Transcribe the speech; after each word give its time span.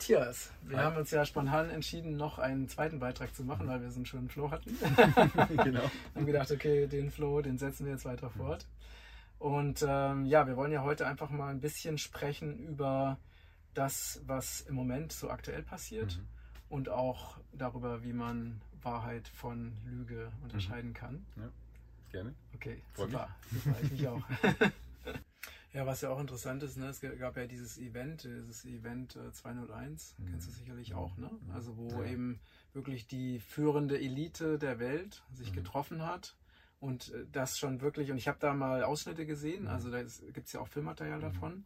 Matthias. 0.00 0.50
Wir 0.62 0.78
Hi. 0.78 0.84
haben 0.84 0.96
uns 0.96 1.10
ja 1.10 1.26
spontan 1.26 1.68
entschieden, 1.68 2.16
noch 2.16 2.38
einen 2.38 2.70
zweiten 2.70 3.00
Beitrag 3.00 3.34
zu 3.34 3.44
machen, 3.44 3.68
weil 3.68 3.82
wir 3.82 3.90
so 3.90 3.96
einen 3.96 4.06
schönen 4.06 4.30
Flow 4.30 4.50
hatten. 4.50 4.70
genau. 5.62 5.82
haben 6.14 6.24
gedacht, 6.24 6.50
okay, 6.50 6.86
den 6.86 7.10
Flow, 7.10 7.42
den 7.42 7.58
setzen 7.58 7.84
wir 7.84 7.92
jetzt 7.92 8.06
weiter 8.06 8.30
fort. 8.30 8.66
Und 9.38 9.84
ähm, 9.86 10.24
ja, 10.24 10.46
wir 10.46 10.56
wollen 10.56 10.72
ja 10.72 10.82
heute 10.84 11.06
einfach 11.06 11.28
mal 11.28 11.50
ein 11.50 11.60
bisschen 11.60 11.98
sprechen 11.98 12.58
über 12.60 13.18
das, 13.74 14.22
was 14.24 14.62
im 14.62 14.74
Moment 14.74 15.12
so 15.12 15.28
aktuell 15.28 15.62
passiert 15.62 16.16
mhm. 16.16 16.26
und 16.70 16.88
auch 16.88 17.36
darüber, 17.52 18.02
wie 18.02 18.14
man 18.14 18.62
Wahrheit 18.80 19.28
von 19.28 19.74
Lüge 19.84 20.32
unterscheiden 20.42 20.90
mhm. 20.90 20.94
kann. 20.94 21.26
Ja, 21.36 21.50
gerne. 22.10 22.34
Okay, 22.54 22.80
super. 22.96 23.28
super. 23.52 23.76
Ich 23.82 23.90
mich 23.90 24.08
auch. 24.08 24.22
Ja, 25.72 25.86
was 25.86 26.00
ja 26.00 26.10
auch 26.10 26.18
interessant 26.18 26.62
ist, 26.64 26.76
ne, 26.76 26.86
es 26.86 27.00
gab 27.00 27.36
ja 27.36 27.46
dieses 27.46 27.78
Event, 27.78 28.24
dieses 28.24 28.64
Event 28.64 29.16
201, 29.32 30.16
mhm. 30.18 30.26
kennst 30.26 30.48
du 30.48 30.52
sicherlich 30.52 30.94
auch, 30.94 31.16
ne? 31.16 31.30
Mhm. 31.30 31.54
Also 31.54 31.76
wo 31.76 32.02
ja. 32.02 32.10
eben 32.10 32.40
wirklich 32.72 33.06
die 33.06 33.38
führende 33.38 34.00
Elite 34.00 34.58
der 34.58 34.80
Welt 34.80 35.22
sich 35.32 35.52
mhm. 35.52 35.56
getroffen 35.56 36.06
hat 36.06 36.34
und 36.80 37.12
äh, 37.12 37.24
das 37.30 37.58
schon 37.58 37.80
wirklich, 37.80 38.10
und 38.10 38.16
ich 38.16 38.26
habe 38.26 38.38
da 38.40 38.52
mal 38.52 38.82
Ausschnitte 38.82 39.26
gesehen, 39.26 39.64
mhm. 39.64 39.68
also 39.68 39.90
da 39.90 40.02
gibt 40.02 40.46
es 40.46 40.52
ja 40.52 40.60
auch 40.60 40.68
Filmmaterial 40.68 41.18
mhm. 41.18 41.22
davon. 41.22 41.64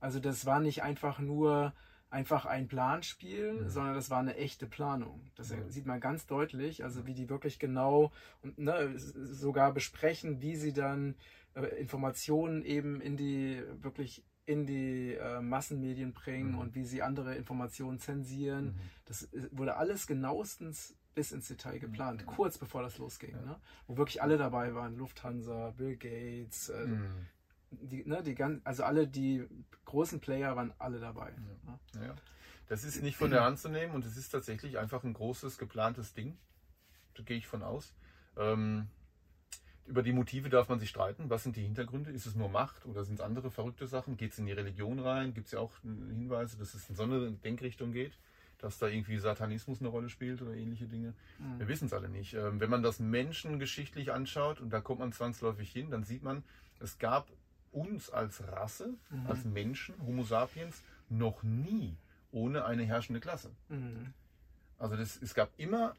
Also 0.00 0.20
das 0.20 0.46
war 0.46 0.60
nicht 0.60 0.82
einfach 0.82 1.18
nur 1.18 1.72
einfach 2.10 2.44
ein 2.44 2.66
Planspiel, 2.66 3.52
mhm. 3.52 3.68
sondern 3.68 3.94
das 3.94 4.10
war 4.10 4.18
eine 4.18 4.36
echte 4.36 4.66
Planung. 4.66 5.20
Das 5.36 5.50
mhm. 5.50 5.70
sieht 5.70 5.86
man 5.86 6.00
ganz 6.00 6.26
deutlich, 6.26 6.82
also 6.84 7.06
wie 7.06 7.14
die 7.14 7.28
wirklich 7.28 7.58
genau 7.58 8.10
und 8.42 8.58
ne, 8.58 8.92
sogar 8.96 9.72
besprechen, 9.72 10.42
wie 10.42 10.56
sie 10.56 10.72
dann 10.72 11.10
äh, 11.10 11.14
Informationen 11.54 12.64
eben 12.64 13.00
in 13.00 13.16
die 13.16 13.62
wirklich 13.80 14.24
in 14.46 14.66
die 14.66 15.14
äh, 15.14 15.40
Massenmedien 15.40 16.12
bringen 16.12 16.52
mhm. 16.52 16.58
und 16.58 16.74
wie 16.74 16.84
sie 16.84 17.02
andere 17.02 17.34
Informationen 17.36 17.98
zensieren. 17.98 18.66
Mhm. 18.66 18.80
Das 19.04 19.22
äh, 19.32 19.48
wurde 19.52 19.76
alles 19.76 20.06
genauestens 20.06 20.96
bis 21.14 21.32
ins 21.32 21.48
Detail 21.48 21.76
mhm. 21.76 21.80
geplant, 21.80 22.22
mhm. 22.22 22.26
kurz 22.26 22.58
bevor 22.58 22.82
das 22.82 22.98
losging, 22.98 23.32
ja. 23.32 23.42
ne? 23.42 23.60
wo 23.86 23.96
wirklich 23.96 24.22
alle 24.22 24.38
dabei 24.38 24.74
waren, 24.74 24.96
Lufthansa, 24.96 25.72
Bill 25.76 25.96
Gates, 25.96 26.68
äh, 26.68 26.86
mhm. 26.86 27.26
die, 27.70 28.04
ne, 28.04 28.22
die 28.22 28.34
ganz, 28.34 28.60
also 28.64 28.82
alle 28.84 29.06
die 29.06 29.46
großen 29.84 30.20
Player 30.20 30.56
waren 30.56 30.72
alle 30.78 30.98
dabei. 30.98 31.30
Ja. 31.30 32.00
Ne? 32.00 32.06
Ja. 32.06 32.14
Das 32.68 32.84
ist 32.84 33.02
nicht 33.02 33.16
von 33.16 33.30
der 33.30 33.42
Hand 33.44 33.58
zu 33.58 33.68
nehmen 33.68 33.94
und 33.94 34.04
es 34.04 34.16
ist 34.16 34.30
tatsächlich 34.30 34.78
einfach 34.78 35.02
ein 35.02 35.12
großes 35.12 35.58
geplantes 35.58 36.14
Ding. 36.14 36.38
Da 37.14 37.24
gehe 37.24 37.36
ich 37.36 37.48
von 37.48 37.64
aus. 37.64 37.92
Ähm, 38.36 38.86
über 39.90 40.02
die 40.02 40.12
Motive 40.12 40.48
darf 40.48 40.68
man 40.68 40.78
sich 40.78 40.88
streiten. 40.88 41.28
Was 41.28 41.42
sind 41.42 41.56
die 41.56 41.62
Hintergründe? 41.62 42.10
Ist 42.10 42.24
es 42.24 42.36
nur 42.36 42.48
Macht 42.48 42.86
oder 42.86 43.04
sind 43.04 43.18
es 43.18 43.20
andere 43.20 43.50
verrückte 43.50 43.88
Sachen? 43.88 44.16
Geht 44.16 44.32
es 44.32 44.38
in 44.38 44.46
die 44.46 44.52
Religion 44.52 45.00
rein? 45.00 45.34
Gibt 45.34 45.46
es 45.46 45.52
ja 45.52 45.58
auch 45.58 45.72
Hinweise, 45.82 46.56
dass 46.56 46.74
es 46.74 46.88
in 46.88 46.94
so 46.94 47.02
eine 47.02 47.32
Denkrichtung 47.32 47.92
geht, 47.92 48.12
dass 48.58 48.78
da 48.78 48.86
irgendwie 48.86 49.18
Satanismus 49.18 49.80
eine 49.80 49.88
Rolle 49.88 50.08
spielt 50.08 50.40
oder 50.42 50.54
ähnliche 50.54 50.86
Dinge? 50.86 51.12
Mhm. 51.38 51.58
Wir 51.58 51.68
wissen 51.68 51.86
es 51.86 51.92
alle 51.92 52.08
nicht. 52.08 52.34
Ähm, 52.34 52.60
wenn 52.60 52.70
man 52.70 52.84
das 52.84 53.00
menschengeschichtlich 53.00 54.12
anschaut, 54.12 54.60
und 54.60 54.70
da 54.70 54.80
kommt 54.80 55.00
man 55.00 55.12
zwangsläufig 55.12 55.70
hin, 55.70 55.90
dann 55.90 56.04
sieht 56.04 56.22
man, 56.22 56.44
es 56.78 56.98
gab 56.98 57.28
uns 57.72 58.10
als 58.10 58.46
Rasse, 58.46 58.94
mhm. 59.10 59.26
als 59.26 59.44
Menschen, 59.44 59.94
Homo 60.06 60.22
sapiens, 60.22 60.84
noch 61.08 61.42
nie 61.42 61.96
ohne 62.30 62.64
eine 62.64 62.84
herrschende 62.84 63.20
Klasse. 63.20 63.50
Mhm. 63.68 64.14
Also 64.78 64.96
das, 64.96 65.20
es 65.20 65.34
gab 65.34 65.50
immer 65.58 65.96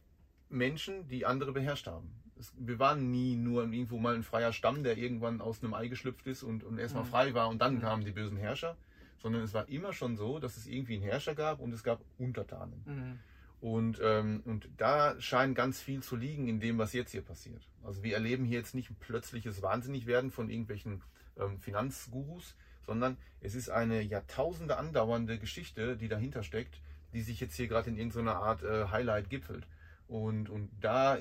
Menschen, 0.49 1.07
die 1.09 1.25
andere 1.25 1.51
beherrscht 1.51 1.87
haben 1.87 2.20
es, 2.41 2.53
wir 2.57 2.79
waren 2.79 3.11
nie 3.11 3.35
nur 3.35 3.63
irgendwo 3.63 3.97
mal 3.97 4.15
ein 4.15 4.23
freier 4.23 4.51
Stamm, 4.51 4.83
der 4.83 4.97
irgendwann 4.97 5.39
aus 5.41 5.63
einem 5.63 5.73
Ei 5.73 5.87
geschlüpft 5.87 6.27
ist 6.27 6.43
und, 6.43 6.63
und 6.63 6.77
erstmal 6.77 7.03
mhm. 7.03 7.09
frei 7.09 7.33
war 7.33 7.47
und 7.47 7.61
dann 7.61 7.75
mhm. 7.75 7.81
kamen 7.81 8.03
die 8.03 8.11
bösen 8.11 8.37
Herrscher, 8.37 8.75
sondern 9.19 9.43
es 9.43 9.53
war 9.53 9.69
immer 9.69 9.93
schon 9.93 10.17
so, 10.17 10.39
dass 10.39 10.57
es 10.57 10.67
irgendwie 10.67 10.95
einen 10.95 11.03
Herrscher 11.03 11.35
gab 11.35 11.59
und 11.59 11.71
es 11.71 11.83
gab 11.83 12.01
Untertanen. 12.17 12.81
Mhm. 12.85 13.19
Und, 13.61 14.01
ähm, 14.03 14.41
und 14.45 14.67
da 14.77 15.19
scheint 15.21 15.55
ganz 15.55 15.79
viel 15.79 16.01
zu 16.01 16.15
liegen 16.15 16.47
in 16.47 16.59
dem, 16.59 16.79
was 16.79 16.93
jetzt 16.93 17.11
hier 17.11 17.21
passiert. 17.21 17.61
Also 17.83 18.01
wir 18.01 18.15
erleben 18.15 18.43
hier 18.43 18.57
jetzt 18.57 18.73
nicht 18.73 18.89
ein 18.89 18.97
plötzliches 18.99 19.61
Wahnsinnigwerden 19.61 20.31
von 20.31 20.49
irgendwelchen 20.49 21.03
ähm, 21.39 21.59
Finanzgurus, 21.59 22.55
sondern 22.87 23.17
es 23.39 23.53
ist 23.53 23.69
eine 23.69 24.01
Jahrtausende 24.01 24.77
andauernde 24.77 25.37
Geschichte, 25.37 25.95
die 25.95 26.07
dahinter 26.07 26.41
steckt, 26.41 26.81
die 27.13 27.21
sich 27.21 27.39
jetzt 27.39 27.55
hier 27.55 27.67
gerade 27.67 27.89
in 27.91 27.97
irgendeiner 27.97 28.37
Art 28.37 28.63
äh, 28.63 28.87
Highlight 28.87 29.29
gipfelt. 29.29 29.67
Und, 30.11 30.49
und 30.49 30.69
da 30.81 31.17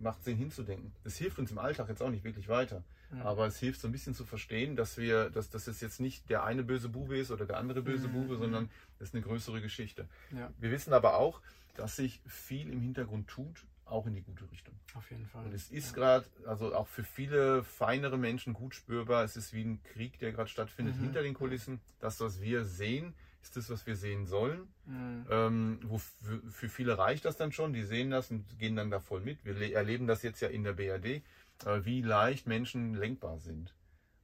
macht 0.00 0.18
es 0.18 0.24
Sinn 0.24 0.36
hinzudenken. 0.36 0.92
Das 1.04 1.16
hilft 1.16 1.38
uns 1.38 1.52
im 1.52 1.58
Alltag 1.58 1.88
jetzt 1.88 2.02
auch 2.02 2.10
nicht 2.10 2.24
wirklich 2.24 2.48
weiter. 2.48 2.82
Mhm. 3.12 3.22
Aber 3.22 3.46
es 3.46 3.60
hilft 3.60 3.80
so 3.80 3.86
ein 3.86 3.92
bisschen 3.92 4.12
zu 4.12 4.24
verstehen, 4.24 4.74
dass 4.74 4.98
wir, 4.98 5.30
dass, 5.30 5.50
dass 5.50 5.68
es 5.68 5.80
jetzt 5.80 6.00
nicht 6.00 6.28
der 6.28 6.42
eine 6.42 6.64
böse 6.64 6.88
Bube 6.88 7.16
ist 7.16 7.30
oder 7.30 7.46
der 7.46 7.58
andere 7.58 7.80
böse 7.80 8.08
mhm. 8.08 8.12
Bube, 8.12 8.36
sondern 8.36 8.70
es 8.98 9.10
ist 9.10 9.14
eine 9.14 9.22
größere 9.22 9.60
Geschichte. 9.60 10.08
Ja. 10.36 10.50
Wir 10.58 10.72
wissen 10.72 10.92
aber 10.92 11.16
auch, 11.16 11.40
dass 11.76 11.94
sich 11.94 12.22
viel 12.26 12.72
im 12.72 12.80
Hintergrund 12.80 13.28
tut, 13.28 13.64
auch 13.84 14.04
in 14.08 14.16
die 14.16 14.22
gute 14.22 14.50
Richtung. 14.50 14.74
Auf 14.94 15.08
jeden 15.12 15.26
Fall. 15.26 15.44
Und 15.44 15.54
es 15.54 15.70
ist 15.70 15.90
ja. 15.90 15.94
gerade, 15.94 16.26
also 16.44 16.74
auch 16.74 16.88
für 16.88 17.04
viele 17.04 17.62
feinere 17.62 18.18
Menschen 18.18 18.52
gut 18.52 18.74
spürbar, 18.74 19.22
es 19.22 19.36
ist 19.36 19.52
wie 19.52 19.62
ein 19.62 19.80
Krieg, 19.84 20.18
der 20.18 20.32
gerade 20.32 20.48
stattfindet 20.50 20.96
mhm. 20.96 21.02
hinter 21.04 21.22
den 21.22 21.34
Kulissen. 21.34 21.80
Das, 22.00 22.18
was 22.18 22.40
wir 22.40 22.64
sehen, 22.64 23.14
ist 23.44 23.56
das, 23.56 23.70
was 23.70 23.86
wir 23.86 23.96
sehen 23.96 24.26
sollen. 24.26 24.68
Mhm. 24.86 25.26
Ähm, 25.30 25.78
wo 25.84 25.98
für, 25.98 26.40
für, 26.50 26.68
viele 26.68 26.98
reicht 26.98 27.24
das 27.24 27.36
dann 27.36 27.52
schon, 27.52 27.72
die 27.72 27.84
sehen 27.84 28.10
das 28.10 28.30
und 28.30 28.58
gehen 28.58 28.76
dann 28.76 28.90
da 28.90 29.00
voll 29.00 29.20
mit. 29.20 29.44
Wir 29.44 29.74
erleben 29.74 30.06
das 30.06 30.22
jetzt 30.22 30.40
ja 30.40 30.48
in 30.48 30.64
der 30.64 30.72
BRD, 30.72 31.22
äh, 31.64 31.84
wie 31.84 32.02
leicht 32.02 32.46
Menschen 32.46 32.94
lenkbar 32.94 33.38
sind. 33.38 33.74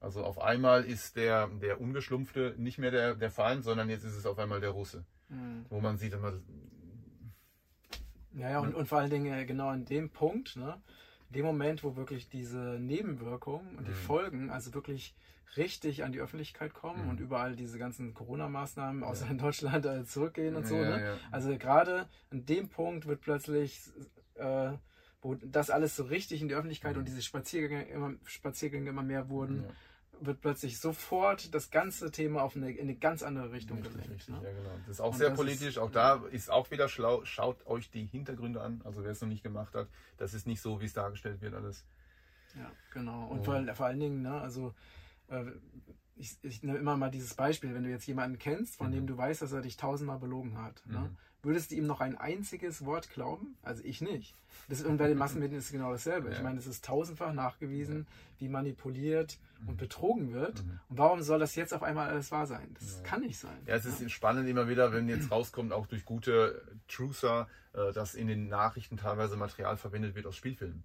Also 0.00 0.24
auf 0.24 0.40
einmal 0.40 0.84
ist 0.84 1.16
der, 1.16 1.48
der 1.48 1.80
Ungeschlumpfte 1.80 2.54
nicht 2.56 2.78
mehr 2.78 2.90
der, 2.90 3.14
der 3.14 3.30
Feind, 3.30 3.64
sondern 3.64 3.90
jetzt 3.90 4.04
ist 4.04 4.16
es 4.16 4.24
auf 4.24 4.38
einmal 4.38 4.60
der 4.60 4.70
Russe. 4.70 5.04
Mhm. 5.28 5.66
Wo 5.68 5.80
man 5.80 5.98
sieht 5.98 6.14
immer. 6.14 6.32
Ja, 8.32 8.50
ja, 8.50 8.60
und, 8.60 8.74
und 8.74 8.86
vor 8.86 8.98
allen 8.98 9.10
Dingen 9.10 9.32
äh, 9.32 9.44
genau 9.44 9.68
an 9.68 9.84
dem 9.84 10.10
Punkt, 10.10 10.56
ne, 10.56 10.80
in 11.28 11.34
dem 11.34 11.44
Moment, 11.44 11.84
wo 11.84 11.96
wirklich 11.96 12.28
diese 12.28 12.78
Nebenwirkungen 12.80 13.76
und 13.76 13.86
die 13.86 13.92
mhm. 13.92 13.96
Folgen, 13.96 14.50
also 14.50 14.72
wirklich 14.72 15.14
richtig 15.56 16.04
an 16.04 16.12
die 16.12 16.20
Öffentlichkeit 16.20 16.74
kommen 16.74 17.04
mhm. 17.04 17.10
und 17.10 17.20
überall 17.20 17.56
diese 17.56 17.78
ganzen 17.78 18.14
Corona-Maßnahmen 18.14 19.02
außer 19.02 19.26
ja. 19.26 19.30
in 19.32 19.38
Deutschland 19.38 19.86
äh, 19.86 20.04
zurückgehen 20.04 20.56
und 20.56 20.66
so. 20.66 20.76
Ja, 20.76 20.96
ne? 20.96 21.04
ja. 21.04 21.16
Also 21.30 21.56
gerade 21.56 22.06
an 22.30 22.46
dem 22.46 22.68
Punkt 22.68 23.06
wird 23.06 23.20
plötzlich, 23.20 23.80
äh, 24.34 24.72
wo 25.22 25.34
das 25.34 25.70
alles 25.70 25.96
so 25.96 26.04
richtig 26.04 26.42
in 26.42 26.48
die 26.48 26.54
Öffentlichkeit 26.54 26.94
mhm. 26.94 27.00
und 27.00 27.08
diese 27.08 27.22
Spaziergänge 27.22 27.84
immer, 27.88 28.14
Spaziergänge 28.24 28.90
immer 28.90 29.02
mehr 29.02 29.28
wurden, 29.28 29.64
wird 30.20 30.40
plötzlich 30.40 30.78
sofort 30.78 31.54
das 31.54 31.70
ganze 31.70 32.10
Thema 32.10 32.42
auf 32.42 32.54
eine, 32.54 32.70
in 32.70 32.82
eine 32.82 32.94
ganz 32.94 33.22
andere 33.22 33.52
Richtung 33.52 33.78
richtig, 33.78 33.94
gelenkt. 33.94 34.14
Richtig, 34.14 34.34
ne? 34.34 34.40
ja, 34.44 34.52
genau. 34.52 34.70
Das 34.86 34.96
ist 34.96 35.00
auch 35.00 35.12
und 35.12 35.18
sehr 35.18 35.30
politisch. 35.30 35.68
Ist, 35.68 35.78
auch 35.78 35.90
da 35.90 36.22
ist 36.30 36.50
auch 36.50 36.70
wieder 36.70 36.88
schlau. 36.88 37.24
Schaut 37.24 37.66
euch 37.66 37.90
die 37.90 38.04
Hintergründe 38.04 38.60
an. 38.60 38.82
Also 38.84 39.02
wer 39.02 39.12
es 39.12 39.20
noch 39.20 39.28
nicht 39.28 39.42
gemacht 39.42 39.74
hat, 39.74 39.88
das 40.18 40.34
ist 40.34 40.46
nicht 40.46 40.60
so, 40.60 40.80
wie 40.80 40.86
es 40.86 40.92
dargestellt 40.92 41.40
wird 41.40 41.54
alles. 41.54 41.84
Ja, 42.54 42.70
genau. 42.92 43.26
Und 43.28 43.40
oh. 43.40 43.44
vor, 43.44 43.74
vor, 43.74 43.86
allen 43.86 44.00
Dingen, 44.00 44.22
ne, 44.22 44.40
also 44.40 44.74
ich, 46.20 46.36
ich 46.42 46.62
nehme 46.62 46.78
immer 46.78 46.96
mal 46.96 47.10
dieses 47.10 47.34
Beispiel, 47.34 47.74
wenn 47.74 47.84
du 47.84 47.90
jetzt 47.90 48.06
jemanden 48.06 48.38
kennst, 48.38 48.76
von 48.76 48.88
mhm. 48.88 48.92
dem 48.92 49.06
du 49.06 49.16
weißt, 49.16 49.42
dass 49.42 49.52
er 49.52 49.62
dich 49.62 49.76
tausendmal 49.76 50.18
belogen 50.18 50.58
hat, 50.58 50.82
ne? 50.86 50.98
mhm. 50.98 51.04
ne? 51.04 51.16
würdest 51.42 51.70
du 51.70 51.76
ihm 51.76 51.86
noch 51.86 52.00
ein 52.00 52.18
einziges 52.18 52.84
Wort 52.84 53.10
glauben? 53.10 53.56
Also 53.62 53.82
ich 53.84 54.00
nicht. 54.02 54.34
Das, 54.68 54.82
und 54.82 54.98
bei 54.98 55.08
den 55.08 55.18
Massenmedien 55.18 55.58
ist 55.58 55.66
es 55.66 55.72
genau 55.72 55.90
dasselbe. 55.90 56.30
Ja. 56.30 56.36
Ich 56.36 56.42
meine, 56.42 56.58
es 56.58 56.66
ist 56.66 56.84
tausendfach 56.84 57.32
nachgewiesen, 57.32 58.00
ja. 58.00 58.04
wie 58.40 58.48
manipuliert 58.48 59.38
mhm. 59.60 59.68
und 59.70 59.76
betrogen 59.78 60.32
wird. 60.32 60.62
Mhm. 60.62 60.80
Und 60.90 60.98
warum 60.98 61.22
soll 61.22 61.38
das 61.38 61.54
jetzt 61.54 61.72
auf 61.72 61.82
einmal 61.82 62.10
alles 62.10 62.30
wahr 62.30 62.46
sein? 62.46 62.74
Das 62.78 62.98
ja. 62.98 63.02
kann 63.02 63.20
nicht 63.22 63.38
sein. 63.38 63.56
Ja, 63.66 63.74
es 63.74 63.86
ist 63.86 64.10
spannend 64.10 64.48
immer 64.48 64.68
wieder, 64.68 64.92
wenn 64.92 65.08
jetzt 65.08 65.30
rauskommt, 65.30 65.72
auch 65.72 65.86
durch 65.86 66.04
gute 66.04 66.62
Truther, 66.88 67.48
äh, 67.72 67.92
dass 67.92 68.14
in 68.14 68.26
den 68.26 68.48
Nachrichten 68.48 68.96
teilweise 68.96 69.36
Material 69.36 69.76
verwendet 69.76 70.14
wird 70.14 70.26
aus 70.26 70.36
Spielfilmen. 70.36 70.84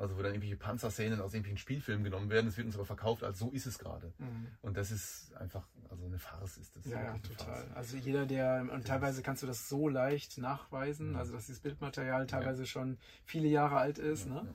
Also 0.00 0.16
wo 0.16 0.22
dann 0.22 0.32
irgendwelche 0.32 0.56
Panzerszenen 0.56 1.20
aus 1.20 1.34
irgendwelchen 1.34 1.58
Spielfilmen 1.58 2.04
genommen 2.04 2.30
werden, 2.30 2.46
das 2.46 2.56
wird 2.56 2.66
uns 2.66 2.76
aber 2.76 2.86
verkauft 2.86 3.22
als 3.22 3.38
so 3.38 3.50
ist 3.50 3.66
es 3.66 3.78
gerade. 3.78 4.12
Mhm. 4.18 4.46
Und 4.62 4.76
das 4.76 4.90
ist 4.90 5.34
einfach, 5.36 5.68
also 5.90 6.06
eine 6.06 6.18
Farce 6.18 6.56
ist 6.56 6.74
das. 6.74 6.86
Ja, 6.86 7.02
ja 7.02 7.18
total. 7.18 7.54
Farce. 7.54 7.76
Also 7.76 7.96
jeder, 7.98 8.24
der, 8.24 8.66
und 8.72 8.86
teilweise 8.86 9.22
kannst 9.22 9.42
du 9.42 9.46
das 9.46 9.68
so 9.68 9.88
leicht 9.88 10.38
nachweisen, 10.38 11.10
mhm. 11.10 11.16
also 11.16 11.32
dass 11.32 11.46
dieses 11.46 11.60
Bildmaterial 11.60 12.26
teilweise 12.26 12.62
ja. 12.62 12.66
schon 12.66 12.98
viele 13.24 13.48
Jahre 13.48 13.76
alt 13.76 13.98
ist. 13.98 14.26
Ja, 14.26 14.42
ne? 14.42 14.54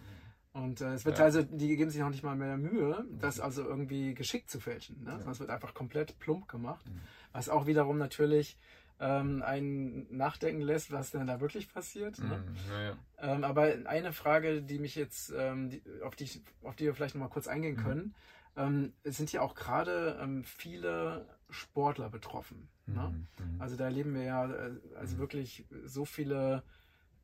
Und 0.53 0.79
äh, 0.79 0.93
es 0.93 1.03
wird 1.03 1.19
also, 1.19 1.43
die 1.43 1.75
geben 1.75 1.91
sich 1.91 1.99
noch 1.99 2.09
nicht 2.09 2.23
mal 2.23 2.35
mehr 2.35 2.57
Mühe, 2.57 3.05
das 3.19 3.41
also 3.41 3.61
irgendwie 3.61 4.13
geschickt 4.13 4.49
zu 4.49 4.61
fälschen. 4.61 5.03
Ne? 5.03 5.11
Sondern 5.11 5.33
es 5.33 5.39
wird 5.41 5.49
einfach 5.49 5.73
komplett 5.73 6.17
plump 6.19 6.47
gemacht. 6.47 6.89
Mhm. 6.89 7.01
Was 7.33 7.49
auch 7.49 7.67
wiederum 7.67 7.97
natürlich 7.97 8.57
ähm, 8.99 9.43
einen 9.43 10.07
nachdenken 10.15 10.61
lässt, 10.61 10.91
was 10.91 11.11
denn 11.11 11.27
da 11.27 11.41
wirklich 11.41 11.71
passiert. 11.71 12.17
Ne? 12.19 12.37
Mm, 12.37 12.71
ja. 12.71 12.97
Ähm, 13.19 13.43
aber 13.43 13.73
eine 13.85 14.13
Frage, 14.13 14.61
die 14.61 14.79
mich 14.79 14.95
jetzt, 14.95 15.33
ähm, 15.35 15.69
die, 15.69 15.81
auf, 16.03 16.15
die, 16.15 16.29
auf 16.63 16.75
die 16.75 16.85
wir 16.85 16.95
vielleicht 16.95 17.15
noch 17.15 17.21
mal 17.21 17.29
kurz 17.29 17.47
eingehen 17.47 17.75
mhm. 17.75 17.83
können, 17.83 18.15
ähm, 18.57 18.93
es 19.03 19.17
sind 19.17 19.31
ja 19.31 19.41
auch 19.41 19.55
gerade 19.55 20.17
ähm, 20.21 20.43
viele 20.43 21.27
Sportler 21.49 22.09
betroffen. 22.09 22.69
Ne? 22.85 23.25
Mhm. 23.37 23.61
Also 23.61 23.75
da 23.75 23.85
erleben 23.85 24.13
wir 24.13 24.23
ja 24.23 24.49
äh, 24.49 24.71
also 24.95 25.15
mhm. 25.15 25.19
wirklich 25.19 25.65
so 25.85 26.05
viele 26.05 26.63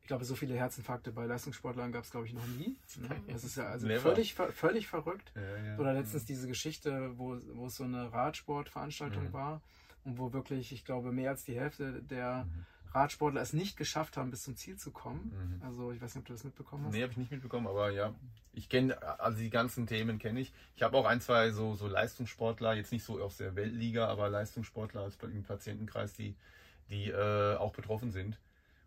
ich 0.02 0.08
glaube, 0.08 0.24
so 0.24 0.34
viele 0.34 0.56
Herzinfarkte 0.56 1.12
bei 1.12 1.26
Leistungssportlern 1.26 1.92
gab 1.92 2.02
es, 2.02 2.10
glaube 2.10 2.26
ich, 2.26 2.34
noch 2.34 2.46
nie. 2.58 2.76
Ne? 2.98 3.08
Das 3.32 3.44
ist 3.44 3.56
ja 3.56 3.68
also 3.68 3.86
völlig, 4.00 4.34
völlig 4.34 4.88
verrückt. 4.88 5.32
Ja, 5.36 5.64
ja, 5.64 5.78
Oder 5.78 5.94
letztens 5.94 6.24
ja. 6.24 6.26
diese 6.26 6.48
Geschichte, 6.48 7.16
wo, 7.16 7.38
wo 7.54 7.66
es 7.66 7.76
so 7.76 7.84
eine 7.84 8.12
Radsportveranstaltung 8.12 9.32
war, 9.32 9.62
und 10.04 10.18
wo 10.18 10.32
wirklich, 10.32 10.72
ich 10.72 10.84
glaube, 10.84 11.12
mehr 11.12 11.30
als 11.30 11.44
die 11.44 11.58
Hälfte 11.58 12.02
der 12.02 12.44
mhm. 12.44 12.66
Radsportler 12.94 13.40
es 13.40 13.52
nicht 13.52 13.76
geschafft 13.76 14.16
haben, 14.16 14.30
bis 14.30 14.42
zum 14.42 14.56
Ziel 14.56 14.76
zu 14.76 14.90
kommen. 14.90 15.32
Mhm. 15.32 15.62
Also 15.62 15.92
ich 15.92 16.00
weiß 16.00 16.14
nicht, 16.14 16.22
ob 16.22 16.26
du 16.26 16.32
das 16.32 16.44
mitbekommen 16.44 16.86
hast. 16.86 16.92
Nee, 16.92 17.02
habe 17.02 17.12
ich 17.12 17.18
nicht 17.18 17.30
mitbekommen, 17.30 17.66
aber 17.66 17.90
ja, 17.90 18.14
ich 18.52 18.68
kenne, 18.68 19.00
also 19.20 19.38
die 19.38 19.50
ganzen 19.50 19.86
Themen 19.86 20.18
kenne 20.18 20.40
ich. 20.40 20.52
Ich 20.76 20.82
habe 20.82 20.96
auch 20.96 21.06
ein, 21.06 21.20
zwei 21.20 21.50
so, 21.50 21.74
so 21.74 21.86
Leistungssportler, 21.86 22.74
jetzt 22.74 22.92
nicht 22.92 23.04
so 23.04 23.22
aus 23.22 23.36
der 23.36 23.56
Weltliga, 23.56 24.08
aber 24.08 24.28
Leistungssportler 24.28 25.10
im 25.22 25.42
Patientenkreis, 25.42 26.12
die, 26.12 26.34
die 26.90 27.08
äh, 27.08 27.56
auch 27.56 27.72
betroffen 27.72 28.10
sind 28.10 28.38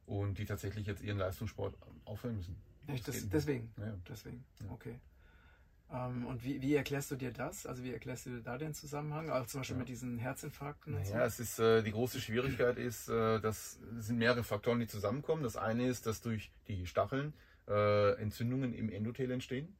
und 0.05 0.37
die 0.37 0.45
tatsächlich 0.45 0.85
jetzt 0.85 1.01
ihren 1.01 1.17
Leistungssport 1.17 1.75
aufhören 2.05 2.35
müssen. 2.35 2.55
Echt, 2.87 3.07
das, 3.07 3.27
deswegen? 3.29 3.73
Ja. 3.77 3.93
Deswegen, 4.07 4.45
ja. 4.61 4.69
okay. 4.69 4.99
Ähm, 5.91 6.25
und 6.25 6.43
wie, 6.43 6.61
wie, 6.61 6.75
erklärst 6.75 7.11
du 7.11 7.15
dir 7.15 7.31
das? 7.31 7.65
Also 7.65 7.83
wie 7.83 7.91
erklärst 7.91 8.25
du 8.25 8.31
dir 8.31 8.41
da 8.41 8.57
den 8.57 8.73
Zusammenhang? 8.73 9.29
Also 9.29 9.47
zum 9.47 9.59
Beispiel 9.61 9.75
ja. 9.75 9.79
mit 9.79 9.89
diesen 9.89 10.17
Herzinfarkten? 10.17 10.93
Naja, 10.93 11.05
so? 11.05 11.17
es 11.17 11.39
ist, 11.39 11.59
äh, 11.59 11.83
die 11.83 11.91
große 11.91 12.19
Schwierigkeit 12.19 12.77
ist, 12.77 13.07
äh, 13.07 13.39
dass 13.39 13.79
es 13.99 14.07
sind 14.07 14.17
mehrere 14.17 14.43
Faktoren, 14.43 14.79
die 14.79 14.87
zusammenkommen. 14.87 15.43
Das 15.43 15.57
eine 15.57 15.87
ist, 15.87 16.07
dass 16.07 16.21
durch 16.21 16.51
die 16.67 16.87
Stacheln 16.87 17.33
äh, 17.67 18.13
Entzündungen 18.19 18.73
im 18.73 18.89
Endothel 18.89 19.29
entstehen. 19.31 19.75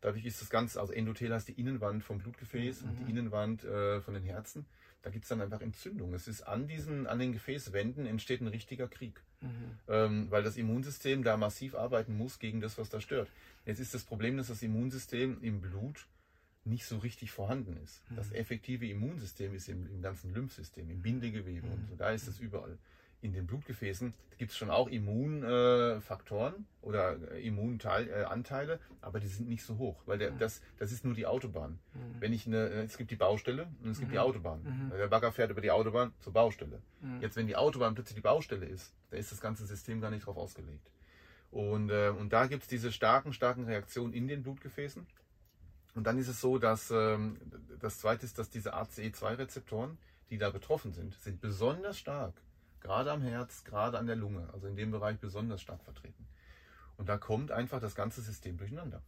Dadurch 0.00 0.24
ist 0.24 0.40
das 0.40 0.48
Ganze, 0.48 0.80
also 0.80 0.92
Endothel 0.92 1.34
heißt 1.34 1.48
die 1.48 1.58
Innenwand 1.60 2.04
vom 2.04 2.18
Blutgefäß 2.18 2.82
mhm. 2.82 2.88
und 2.88 2.98
die 3.00 3.04
mhm. 3.04 3.10
Innenwand 3.10 3.64
äh, 3.64 4.00
von 4.00 4.14
den 4.14 4.22
Herzen. 4.22 4.64
Da 5.02 5.10
gibt 5.10 5.24
es 5.24 5.28
dann 5.28 5.40
einfach 5.40 5.60
Entzündungen. 5.60 6.14
Es 6.14 6.26
ist 6.26 6.42
an 6.42 6.66
diesen, 6.66 7.06
an 7.06 7.18
den 7.18 7.32
Gefäßwänden 7.32 8.06
entsteht 8.06 8.40
ein 8.40 8.48
richtiger 8.48 8.88
Krieg. 8.88 9.22
Mhm. 9.40 9.78
Ähm, 9.86 10.30
weil 10.30 10.42
das 10.42 10.56
Immunsystem 10.56 11.22
da 11.22 11.36
massiv 11.36 11.74
arbeiten 11.74 12.16
muss 12.16 12.38
gegen 12.38 12.60
das, 12.60 12.78
was 12.78 12.88
da 12.88 13.00
stört. 13.00 13.28
Jetzt 13.64 13.78
ist 13.78 13.94
das 13.94 14.02
Problem, 14.02 14.36
dass 14.36 14.48
das 14.48 14.62
Immunsystem 14.62 15.38
im 15.42 15.60
Blut 15.60 16.06
nicht 16.64 16.84
so 16.84 16.98
richtig 16.98 17.30
vorhanden 17.30 17.76
ist. 17.82 18.02
Mhm. 18.10 18.16
Das 18.16 18.32
effektive 18.32 18.86
Immunsystem 18.88 19.54
ist 19.54 19.68
im, 19.68 19.86
im 19.86 20.02
ganzen 20.02 20.34
Lymphsystem, 20.34 20.90
im 20.90 21.02
Bindegewebe 21.02 21.66
mhm. 21.66 21.72
und 21.72 21.86
so, 21.88 21.94
da 21.96 22.10
ist 22.10 22.26
es 22.26 22.40
überall 22.40 22.76
in 23.20 23.32
den 23.32 23.46
Blutgefäßen 23.46 24.14
gibt 24.38 24.52
es 24.52 24.56
schon 24.56 24.70
auch 24.70 24.88
Immunfaktoren 24.88 26.54
äh, 26.54 26.86
oder 26.86 27.16
äh, 27.32 27.46
Immunanteile, 27.46 28.74
äh, 28.74 28.78
aber 29.00 29.18
die 29.18 29.26
sind 29.26 29.48
nicht 29.48 29.64
so 29.64 29.78
hoch, 29.78 30.00
weil 30.06 30.18
der, 30.18 30.30
das, 30.30 30.62
das 30.78 30.92
ist 30.92 31.04
nur 31.04 31.14
die 31.14 31.26
Autobahn. 31.26 31.80
Mhm. 31.92 32.20
Wenn 32.20 32.32
ich 32.32 32.46
eine, 32.46 32.68
es 32.84 32.96
gibt 32.96 33.10
die 33.10 33.16
Baustelle 33.16 33.66
und 33.82 33.90
es 33.90 33.98
gibt 33.98 34.10
mhm. 34.10 34.14
die 34.14 34.18
Autobahn. 34.20 34.62
Mhm. 34.62 34.92
Der 34.96 35.08
Bagger 35.08 35.32
fährt 35.32 35.50
über 35.50 35.60
die 35.60 35.72
Autobahn 35.72 36.12
zur 36.20 36.32
Baustelle. 36.32 36.80
Mhm. 37.00 37.20
Jetzt, 37.20 37.36
wenn 37.36 37.48
die 37.48 37.56
Autobahn 37.56 37.94
plötzlich 37.94 38.14
die 38.14 38.22
Baustelle 38.22 38.66
ist, 38.66 38.94
da 39.10 39.16
ist 39.16 39.32
das 39.32 39.40
ganze 39.40 39.66
System 39.66 40.00
gar 40.00 40.10
nicht 40.10 40.24
drauf 40.24 40.36
ausgelegt. 40.36 40.88
Und, 41.50 41.90
äh, 41.90 42.10
und 42.10 42.32
da 42.32 42.46
gibt 42.46 42.62
es 42.62 42.68
diese 42.68 42.92
starken, 42.92 43.32
starken 43.32 43.64
Reaktionen 43.64 44.12
in 44.12 44.28
den 44.28 44.44
Blutgefäßen. 44.44 45.04
Und 45.94 46.06
dann 46.06 46.18
ist 46.18 46.28
es 46.28 46.40
so, 46.40 46.58
dass 46.58 46.92
ähm, 46.92 47.38
das 47.80 47.98
zweite 47.98 48.24
ist, 48.24 48.38
dass 48.38 48.50
diese 48.50 48.76
ACE2-Rezeptoren, 48.76 49.98
die 50.30 50.38
da 50.38 50.50
betroffen 50.50 50.92
sind, 50.92 51.14
sind 51.14 51.40
besonders 51.40 51.98
stark 51.98 52.34
Gerade 52.80 53.12
am 53.12 53.22
Herz, 53.22 53.64
gerade 53.64 53.98
an 53.98 54.06
der 54.06 54.16
Lunge, 54.16 54.48
also 54.52 54.66
in 54.66 54.76
dem 54.76 54.90
Bereich 54.90 55.18
besonders 55.18 55.60
stark 55.60 55.82
vertreten. 55.82 56.26
Und 56.96 57.08
da 57.08 57.16
kommt 57.16 57.50
einfach 57.52 57.80
das 57.80 57.94
ganze 57.94 58.20
System 58.22 58.56
durcheinander. 58.56 59.02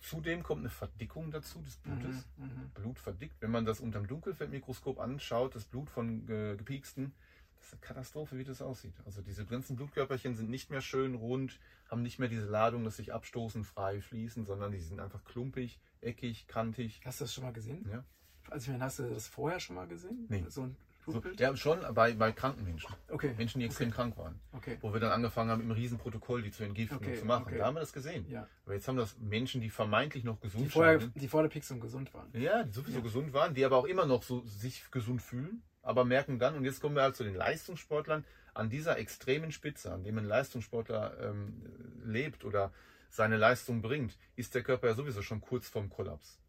Zudem 0.00 0.42
kommt 0.42 0.60
eine 0.60 0.70
Verdickung 0.70 1.30
dazu 1.30 1.60
des 1.60 1.76
Blutes. 1.76 2.26
Mhm, 2.36 2.44
mhm. 2.44 2.70
Blut 2.74 2.98
verdickt. 2.98 3.36
Wenn 3.40 3.50
man 3.50 3.66
das 3.66 3.80
unter 3.80 4.00
dem 4.00 4.06
Dunkelfeldmikroskop 4.06 4.98
anschaut, 4.98 5.54
das 5.54 5.64
Blut 5.64 5.90
von 5.90 6.28
äh, 6.28 6.56
Gepieksten, 6.56 7.12
das 7.56 7.66
ist 7.66 7.72
eine 7.74 7.80
Katastrophe, 7.80 8.38
wie 8.38 8.44
das 8.44 8.62
aussieht. 8.62 8.94
Also 9.04 9.20
diese 9.20 9.44
ganzen 9.44 9.76
Blutkörperchen 9.76 10.34
sind 10.34 10.48
nicht 10.48 10.70
mehr 10.70 10.80
schön 10.80 11.14
rund, 11.14 11.60
haben 11.90 12.02
nicht 12.02 12.18
mehr 12.18 12.28
diese 12.28 12.46
Ladung, 12.46 12.84
dass 12.84 12.96
sich 12.96 13.12
abstoßen, 13.12 13.64
frei 13.64 14.00
fließen, 14.00 14.46
sondern 14.46 14.72
die 14.72 14.80
sind 14.80 15.00
einfach 15.00 15.22
klumpig, 15.24 15.78
eckig, 16.00 16.46
kantig. 16.48 17.02
Hast 17.04 17.20
du 17.20 17.24
das 17.24 17.34
schon 17.34 17.44
mal 17.44 17.52
gesehen? 17.52 17.86
Ja. 17.90 18.04
Also 18.48 18.64
ich 18.64 18.72
meine, 18.72 18.84
hast 18.84 18.98
du 18.98 19.08
das 19.08 19.28
vorher 19.28 19.60
schon 19.60 19.76
mal 19.76 19.86
gesehen? 19.86 20.26
Nee. 20.28 20.44
So 20.48 20.62
ein 20.62 20.76
so, 21.06 21.22
ja, 21.38 21.56
schon 21.56 21.80
bei, 21.94 22.12
bei 22.12 22.32
kranken 22.32 22.64
Menschen. 22.64 22.94
Okay. 23.08 23.34
Menschen, 23.36 23.60
die 23.60 23.66
extrem 23.66 23.88
okay. 23.88 23.96
krank 23.96 24.16
waren. 24.18 24.40
Okay. 24.52 24.78
Wo 24.80 24.92
wir 24.92 25.00
dann 25.00 25.12
angefangen 25.12 25.50
haben, 25.50 25.62
im 25.62 25.70
Riesenprotokoll 25.70 26.42
die 26.42 26.50
zu 26.50 26.64
entgiften 26.64 26.98
okay. 26.98 27.12
und 27.12 27.18
zu 27.18 27.24
machen. 27.24 27.54
Da 27.56 27.66
haben 27.66 27.76
wir 27.76 27.80
das 27.80 27.92
gesehen. 27.92 28.26
Ja. 28.28 28.46
Aber 28.64 28.74
jetzt 28.74 28.86
haben 28.86 28.96
das 28.96 29.18
Menschen, 29.18 29.60
die 29.60 29.70
vermeintlich 29.70 30.24
noch 30.24 30.40
gesund 30.40 30.64
die 30.64 30.68
vorher, 30.68 31.00
scheinen. 31.00 31.12
Die 31.14 31.28
vor 31.28 31.42
der 31.42 31.48
Pixum 31.48 31.80
gesund 31.80 32.12
waren. 32.14 32.28
Ja, 32.32 32.64
die 32.64 32.72
sowieso 32.72 32.98
ja. 32.98 33.02
gesund 33.02 33.32
waren, 33.32 33.54
die 33.54 33.64
aber 33.64 33.76
auch 33.76 33.86
immer 33.86 34.06
noch 34.06 34.22
so 34.22 34.42
sich 34.44 34.90
gesund 34.90 35.22
fühlen, 35.22 35.62
aber 35.82 36.04
merken 36.04 36.38
dann, 36.38 36.54
und 36.54 36.64
jetzt 36.64 36.80
kommen 36.80 36.94
wir 36.94 37.02
halt 37.02 37.16
zu 37.16 37.24
den 37.24 37.34
Leistungssportlern, 37.34 38.24
an 38.52 38.68
dieser 38.68 38.98
extremen 38.98 39.52
Spitze, 39.52 39.92
an 39.92 40.02
dem 40.02 40.18
ein 40.18 40.24
Leistungssportler 40.24 41.16
ähm, 41.20 41.62
lebt 42.04 42.44
oder 42.44 42.72
seine 43.08 43.36
Leistung 43.36 43.80
bringt, 43.80 44.18
ist 44.36 44.54
der 44.54 44.62
Körper 44.62 44.88
ja 44.88 44.94
sowieso 44.94 45.22
schon 45.22 45.40
kurz 45.40 45.68
vorm 45.68 45.88
Kollaps 45.88 46.39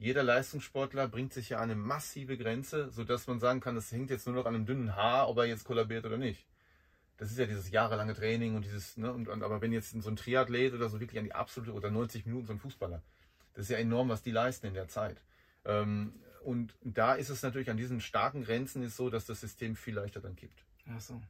jeder 0.00 0.22
Leistungssportler 0.22 1.08
bringt 1.08 1.34
sich 1.34 1.50
ja 1.50 1.60
eine 1.60 1.76
massive 1.76 2.38
Grenze, 2.38 2.90
sodass 2.90 3.26
man 3.26 3.38
sagen 3.38 3.60
kann, 3.60 3.74
das 3.74 3.92
hängt 3.92 4.08
jetzt 4.08 4.26
nur 4.26 4.34
noch 4.34 4.46
an 4.46 4.54
einem 4.54 4.64
dünnen 4.64 4.96
Haar, 4.96 5.28
ob 5.28 5.36
er 5.36 5.44
jetzt 5.44 5.64
kollabiert 5.64 6.06
oder 6.06 6.16
nicht. 6.16 6.46
Das 7.18 7.30
ist 7.30 7.38
ja 7.38 7.44
dieses 7.44 7.70
jahrelange 7.70 8.14
Training 8.14 8.56
und 8.56 8.64
dieses, 8.64 8.96
ne, 8.96 9.12
und, 9.12 9.28
und, 9.28 9.42
aber 9.42 9.60
wenn 9.60 9.72
jetzt 9.72 9.90
so 9.90 10.08
ein 10.08 10.16
Triathlet 10.16 10.72
oder 10.72 10.88
so 10.88 11.00
wirklich 11.00 11.18
an 11.18 11.26
die 11.26 11.34
absolute 11.34 11.74
oder 11.74 11.90
90 11.90 12.24
Minuten 12.24 12.46
so 12.46 12.54
ein 12.54 12.58
Fußballer, 12.58 13.02
das 13.52 13.64
ist 13.64 13.70
ja 13.70 13.76
enorm, 13.76 14.08
was 14.08 14.22
die 14.22 14.30
leisten 14.30 14.68
in 14.68 14.74
der 14.74 14.88
Zeit. 14.88 15.20
Ähm, 15.66 16.14
und 16.44 16.74
da 16.82 17.12
ist 17.12 17.28
es 17.28 17.42
natürlich 17.42 17.68
an 17.68 17.76
diesen 17.76 18.00
starken 18.00 18.42
Grenzen 18.42 18.82
ist 18.82 18.96
so, 18.96 19.10
dass 19.10 19.26
das 19.26 19.42
System 19.42 19.76
viel 19.76 19.96
leichter 19.96 20.20
dann 20.20 20.34
kippt. 20.34 20.64
Ach 20.88 21.00
so. 21.00 21.20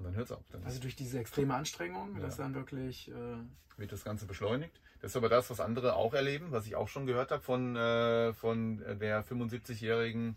Und 0.00 0.06
dann 0.06 0.14
hört 0.14 0.26
es 0.26 0.32
auf. 0.32 0.42
Dann 0.50 0.64
also 0.64 0.80
durch 0.80 0.96
diese 0.96 1.18
extreme 1.18 1.54
Anstrengung, 1.54 2.16
ja. 2.16 2.22
das 2.22 2.36
dann 2.36 2.54
wirklich. 2.54 3.10
Äh 3.10 3.36
wird 3.80 3.92
das 3.92 4.04
Ganze 4.04 4.26
beschleunigt. 4.26 4.78
Das 5.00 5.12
ist 5.12 5.16
aber 5.16 5.28
das, 5.28 5.50
was 5.50 5.58
andere 5.58 5.96
auch 5.96 6.14
erleben, 6.14 6.52
was 6.52 6.66
ich 6.66 6.76
auch 6.76 6.88
schon 6.88 7.06
gehört 7.06 7.30
habe 7.30 7.42
von, 7.42 7.74
äh, 7.74 8.32
von 8.34 8.78
der 8.78 9.24
75-jährigen 9.24 10.36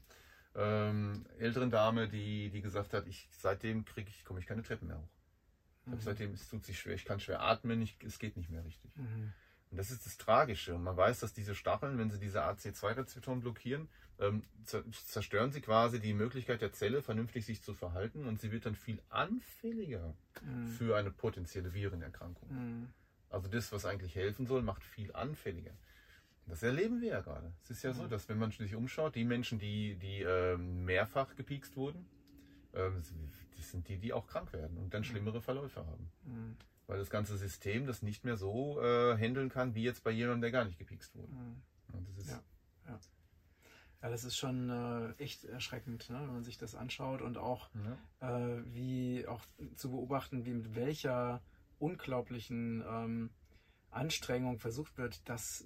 ähm, 0.56 1.26
älteren 1.38 1.70
Dame, 1.70 2.08
die, 2.08 2.50
die 2.50 2.62
gesagt 2.62 2.94
hat, 2.94 3.06
ich 3.08 3.28
seitdem 3.32 3.86
kriege 3.86 4.10
ich, 4.10 4.24
komme 4.24 4.40
ich 4.40 4.46
keine 4.46 4.64
Treppen 4.64 4.88
mehr 4.88 4.98
hoch. 4.98 5.10
Mhm. 5.86 6.00
Seitdem 6.00 6.34
es 6.34 6.48
tut 6.48 6.64
sich 6.64 6.80
schwer, 6.80 6.96
ich 6.96 7.06
kann 7.06 7.20
schwer 7.20 7.42
atmen, 7.42 7.82
ich, 7.82 7.98
es 8.06 8.18
geht 8.18 8.38
nicht 8.38 8.50
mehr 8.50 8.64
richtig. 8.64 8.96
Mhm. 8.96 9.34
Und 9.74 9.78
das 9.78 9.90
ist 9.90 10.06
das 10.06 10.20
Tragische. 10.20 10.76
Und 10.76 10.84
man 10.84 10.96
weiß, 10.96 11.22
dass 11.22 11.34
diese 11.34 11.56
Stacheln, 11.56 11.98
wenn 11.98 12.12
sie 12.12 12.20
diese 12.20 12.44
AC2-Rezeptoren 12.44 13.42
blockieren, 13.42 13.88
ähm, 14.20 14.44
zerstören 14.64 15.52
sie 15.52 15.62
quasi 15.62 16.00
die 16.00 16.14
Möglichkeit 16.14 16.62
der 16.62 16.74
Zelle, 16.74 17.02
vernünftig 17.02 17.44
sich 17.44 17.64
zu 17.64 17.74
verhalten 17.74 18.28
und 18.28 18.40
sie 18.40 18.52
wird 18.52 18.68
dann 18.68 18.76
viel 18.76 19.02
anfälliger 19.10 20.14
mhm. 20.44 20.68
für 20.68 20.96
eine 20.96 21.10
potenzielle 21.10 21.74
Virenerkrankung. 21.74 22.50
Mhm. 22.52 22.90
Also 23.32 23.48
das, 23.48 23.72
was 23.72 23.88
eigentlich 23.88 24.14
helfen 24.14 24.46
soll, 24.46 24.62
macht 24.62 24.84
viel 24.84 25.12
anfälliger. 25.12 25.72
Das 26.46 26.62
erleben 26.62 27.02
wir 27.02 27.10
ja 27.10 27.22
gerade. 27.22 27.52
Es 27.64 27.72
ist 27.72 27.82
ja 27.82 27.94
mhm. 27.94 27.98
so, 27.98 28.08
dass 28.08 28.30
wenn 28.30 28.38
man 28.38 28.52
sich 28.52 28.76
umschaut, 28.76 29.16
die 29.16 29.26
Menschen, 29.26 29.58
die, 29.58 29.96
die 29.96 30.22
ähm, 30.22 30.86
mehrfach 30.86 31.36
gepiekst 31.36 31.76
wurden, 31.76 32.06
ähm, 32.76 33.02
das 33.58 33.72
sind 33.72 33.88
die, 33.88 33.98
die 33.98 34.14
auch 34.14 34.28
krank 34.28 34.54
werden 34.54 34.78
und 34.78 34.94
dann 34.94 35.02
mhm. 35.02 35.06
schlimmere 35.06 35.42
Verläufe 35.42 35.84
haben. 35.84 36.12
Weil 36.94 37.00
das 37.00 37.10
ganze 37.10 37.38
System 37.38 37.88
das 37.88 38.04
nicht 38.04 38.24
mehr 38.24 38.38
so 38.38 38.80
äh, 38.80 39.18
handeln 39.18 39.50
kann, 39.50 39.74
wie 39.74 39.82
jetzt 39.82 40.04
bei 40.04 40.12
jemandem, 40.12 40.42
der 40.42 40.52
gar 40.52 40.64
nicht 40.64 40.78
gepiekst 40.78 41.16
wurde. 41.16 41.34
Mhm. 41.34 41.64
Das 42.16 42.28
ja, 42.28 42.40
ja. 42.88 43.00
ja, 44.04 44.10
das 44.12 44.24
ist 44.24 44.38
schon 44.38 44.70
äh, 44.70 45.14
echt 45.14 45.44
erschreckend, 45.44 46.12
ne, 46.12 46.20
wenn 46.20 46.34
man 46.34 46.44
sich 46.44 46.60
das 46.60 46.76
anschaut 46.76 47.24
und 47.24 47.40
auch 47.40 47.72
ja. 48.20 48.38
äh, 48.38 48.62
wie 48.76 49.26
auch 49.28 49.42
zu 49.76 49.90
beobachten, 49.90 50.46
wie 50.46 50.54
mit 50.54 50.76
welcher 50.76 51.42
unglaublichen 51.80 52.84
ähm, 52.88 53.32
Anstrengung 53.94 54.60
versucht 54.60 54.98
wird, 54.98 55.22
das 55.26 55.66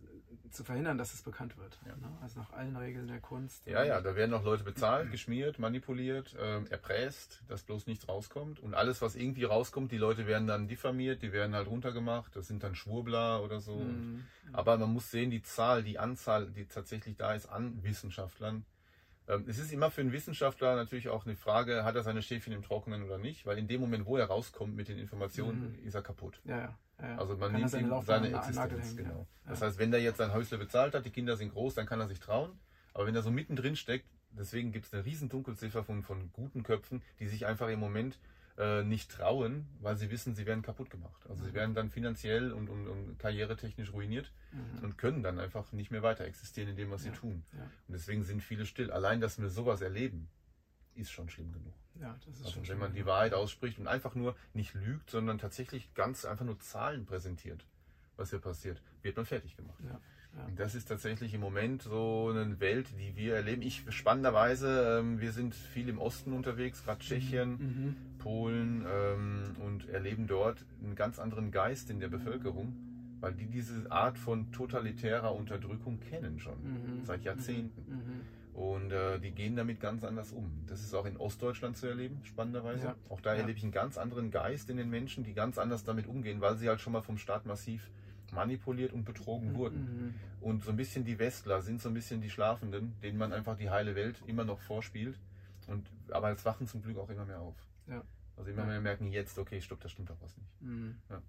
zu 0.51 0.63
verhindern, 0.63 0.97
dass 0.97 1.13
es 1.13 1.21
bekannt 1.21 1.57
wird. 1.57 1.77
Ja. 1.85 1.95
Ne? 1.95 2.17
Also 2.21 2.39
nach 2.39 2.51
allen 2.53 2.75
Regeln 2.75 3.07
der 3.07 3.19
Kunst. 3.19 3.65
Ja, 3.65 3.83
ja, 3.83 4.01
da 4.01 4.15
werden 4.15 4.33
auch 4.33 4.43
Leute 4.43 4.63
bezahlt, 4.63 5.11
geschmiert, 5.11 5.59
manipuliert, 5.59 6.33
äh, 6.35 6.63
erpresst, 6.69 7.43
dass 7.47 7.63
bloß 7.63 7.87
nichts 7.87 8.07
rauskommt. 8.07 8.59
Und 8.59 8.73
alles, 8.73 9.01
was 9.01 9.15
irgendwie 9.15 9.43
rauskommt, 9.43 9.91
die 9.91 9.97
Leute 9.97 10.27
werden 10.27 10.47
dann 10.47 10.67
diffamiert, 10.67 11.21
die 11.21 11.31
werden 11.31 11.55
halt 11.55 11.67
runtergemacht, 11.67 12.35
das 12.35 12.47
sind 12.47 12.63
dann 12.63 12.75
Schwurbler 12.75 13.43
oder 13.43 13.59
so. 13.59 13.75
Mhm. 13.75 14.25
Aber 14.53 14.77
man 14.77 14.93
muss 14.93 15.11
sehen, 15.11 15.29
die 15.29 15.41
Zahl, 15.41 15.83
die 15.83 15.99
Anzahl, 15.99 16.47
die 16.47 16.65
tatsächlich 16.65 17.17
da 17.17 17.33
ist 17.33 17.47
an 17.47 17.83
Wissenschaftlern, 17.83 18.65
es 19.47 19.59
ist 19.59 19.73
immer 19.73 19.91
für 19.91 20.01
einen 20.01 20.13
Wissenschaftler 20.13 20.75
natürlich 20.75 21.09
auch 21.09 21.25
eine 21.25 21.35
Frage, 21.35 21.83
hat 21.83 21.95
er 21.95 22.03
seine 22.03 22.21
Schäfchen 22.21 22.53
im 22.53 22.63
Trockenen 22.63 23.03
oder 23.03 23.17
nicht, 23.17 23.45
weil 23.45 23.57
in 23.57 23.67
dem 23.67 23.81
Moment, 23.81 24.05
wo 24.05 24.17
er 24.17 24.25
rauskommt 24.25 24.75
mit 24.75 24.87
den 24.87 24.97
Informationen, 24.97 25.77
mhm. 25.81 25.87
ist 25.87 25.95
er 25.95 26.01
kaputt. 26.01 26.41
Ja, 26.45 26.57
ja. 26.57 26.77
Ja, 26.99 27.17
also 27.17 27.37
man 27.37 27.51
nimmt 27.51 27.71
ihm 27.73 28.01
seine 28.01 28.29
Existenz. 28.29 28.71
Hängen, 28.71 28.97
genau. 28.97 29.27
Das 29.47 29.61
heißt, 29.61 29.77
wenn 29.77 29.91
der 29.91 30.01
jetzt 30.01 30.17
sein 30.17 30.33
Häusle 30.33 30.57
bezahlt 30.57 30.95
hat, 30.95 31.05
die 31.05 31.11
Kinder 31.11 31.37
sind 31.37 31.53
groß, 31.53 31.75
dann 31.75 31.85
kann 31.85 31.99
er 31.99 32.07
sich 32.07 32.19
trauen. 32.19 32.57
Aber 32.93 33.05
wenn 33.05 33.13
er 33.13 33.21
so 33.21 33.29
mittendrin 33.29 33.75
steckt, 33.75 34.07
deswegen 34.31 34.71
gibt 34.71 34.87
es 34.87 34.93
eine 34.93 35.05
riesen 35.05 35.29
Dunkelziffer 35.29 35.83
von, 35.83 36.01
von 36.01 36.31
guten 36.33 36.63
Köpfen, 36.63 37.03
die 37.19 37.27
sich 37.27 37.45
einfach 37.45 37.69
im 37.69 37.79
Moment 37.79 38.17
äh, 38.57 38.83
nicht 38.83 39.11
trauen, 39.11 39.67
weil 39.81 39.95
sie 39.95 40.09
wissen, 40.09 40.33
sie 40.33 40.45
werden 40.45 40.63
kaputt 40.63 40.89
gemacht. 40.89 41.25
Also 41.29 41.43
mhm. 41.43 41.47
sie 41.47 41.53
werden 41.53 41.75
dann 41.75 41.89
finanziell 41.89 42.51
und, 42.51 42.69
und, 42.69 42.87
und 42.87 43.19
karrieretechnisch 43.19 43.93
ruiniert 43.93 44.31
mhm. 44.51 44.83
und 44.83 44.97
können 44.97 45.23
dann 45.23 45.39
einfach 45.39 45.71
nicht 45.71 45.91
mehr 45.91 46.01
weiter 46.01 46.25
existieren 46.25 46.69
in 46.69 46.75
dem, 46.75 46.91
was 46.91 47.05
ja. 47.05 47.11
sie 47.11 47.17
tun. 47.17 47.43
Ja. 47.53 47.63
Und 47.63 47.93
deswegen 47.93 48.23
sind 48.23 48.41
viele 48.41 48.65
still. 48.65 48.91
Allein, 48.91 49.21
dass 49.21 49.39
wir 49.39 49.49
sowas 49.49 49.81
erleben, 49.81 50.29
ist 50.95 51.11
schon 51.11 51.29
schlimm 51.29 51.51
genug. 51.51 51.73
Ja, 51.99 52.15
also 52.43 52.67
wenn 52.67 52.77
man 52.77 52.93
die 52.93 53.05
Wahrheit 53.05 53.33
ausspricht 53.33 53.79
und 53.79 53.87
einfach 53.87 54.15
nur 54.15 54.35
nicht 54.53 54.73
lügt, 54.73 55.09
sondern 55.09 55.37
tatsächlich 55.37 55.93
ganz 55.93 56.25
einfach 56.25 56.45
nur 56.45 56.59
Zahlen 56.59 57.05
präsentiert, 57.05 57.65
was 58.17 58.29
hier 58.29 58.39
passiert, 58.39 58.81
wird 59.01 59.15
man 59.17 59.25
fertig 59.25 59.55
gemacht. 59.55 59.79
Ja. 59.83 59.99
Und 60.45 60.59
das 60.59 60.75
ist 60.75 60.87
tatsächlich 60.87 61.33
im 61.33 61.41
Moment 61.41 61.83
so 61.83 62.31
eine 62.33 62.59
Welt, 62.59 62.87
die 62.99 63.15
wir 63.15 63.35
erleben. 63.35 63.61
Ich 63.61 63.83
spannenderweise, 63.89 64.99
ähm, 64.99 65.19
wir 65.19 65.31
sind 65.31 65.55
viel 65.55 65.89
im 65.89 65.99
Osten 65.99 66.33
unterwegs, 66.33 66.83
gerade 66.83 66.99
Tschechien, 66.99 67.49
mhm. 67.49 67.95
Polen 68.19 68.85
ähm, 68.87 69.55
und 69.65 69.89
erleben 69.89 70.27
dort 70.27 70.65
einen 70.83 70.95
ganz 70.95 71.19
anderen 71.19 71.51
Geist 71.51 71.89
in 71.89 71.99
der 71.99 72.07
Bevölkerung, 72.07 72.75
weil 73.19 73.33
die 73.33 73.47
diese 73.47 73.91
Art 73.91 74.17
von 74.17 74.51
totalitärer 74.51 75.33
Unterdrückung 75.33 75.99
kennen 75.99 76.39
schon 76.39 76.61
mhm. 76.61 77.05
seit 77.05 77.23
Jahrzehnten. 77.23 77.85
Mhm. 77.87 77.95
mhm. 77.95 78.21
Und 78.57 78.91
äh, 78.91 79.19
die 79.19 79.29
gehen 79.29 79.55
damit 79.55 79.79
ganz 79.79 80.03
anders 80.03 80.31
um. 80.31 80.51
Das 80.65 80.81
ist 80.81 80.95
auch 80.95 81.05
in 81.05 81.15
Ostdeutschland 81.17 81.77
zu 81.77 81.85
erleben, 81.85 82.21
spannenderweise. 82.23 82.87
Ja. 82.87 82.95
Auch 83.07 83.21
da 83.21 83.35
ja. 83.35 83.41
erlebe 83.41 83.55
ich 83.55 83.63
einen 83.63 83.71
ganz 83.71 83.99
anderen 83.99 84.31
Geist 84.31 84.71
in 84.71 84.77
den 84.77 84.89
Menschen, 84.89 85.23
die 85.23 85.33
ganz 85.33 85.59
anders 85.59 85.83
damit 85.83 86.07
umgehen, 86.07 86.41
weil 86.41 86.57
sie 86.57 86.67
halt 86.67 86.81
schon 86.81 86.93
mal 86.93 87.03
vom 87.03 87.19
Staat 87.19 87.45
massiv 87.45 87.87
manipuliert 88.31 88.93
und 88.93 89.05
betrogen 89.05 89.55
wurden. 89.55 89.79
Mhm. 89.79 90.13
Und 90.41 90.63
so 90.63 90.71
ein 90.71 90.77
bisschen 90.77 91.03
die 91.03 91.19
Westler 91.19 91.61
sind 91.61 91.81
so 91.81 91.89
ein 91.89 91.93
bisschen 91.93 92.21
die 92.21 92.29
Schlafenden, 92.29 92.95
denen 93.01 93.17
man 93.17 93.33
einfach 93.33 93.57
die 93.57 93.69
heile 93.69 93.95
Welt 93.95 94.21
immer 94.27 94.43
noch 94.43 94.59
vorspielt. 94.59 95.17
Und, 95.67 95.89
aber 96.11 96.27
als 96.27 96.45
wachen 96.45 96.67
zum 96.67 96.81
Glück 96.81 96.97
auch 96.97 97.09
immer 97.09 97.25
mehr 97.25 97.39
auf. 97.39 97.55
Ja. 97.87 98.03
Also 98.37 98.51
immer 98.51 98.65
mehr 98.65 98.81
merken, 98.81 99.11
jetzt, 99.11 99.37
okay, 99.39 99.59
stopp, 99.61 99.81
das 99.81 99.91
stimmt 99.91 100.09
doch 100.09 100.21
was 100.21 100.35
nicht. 100.37 100.61
Mhm. 100.61 100.95
Ja. 101.09 101.21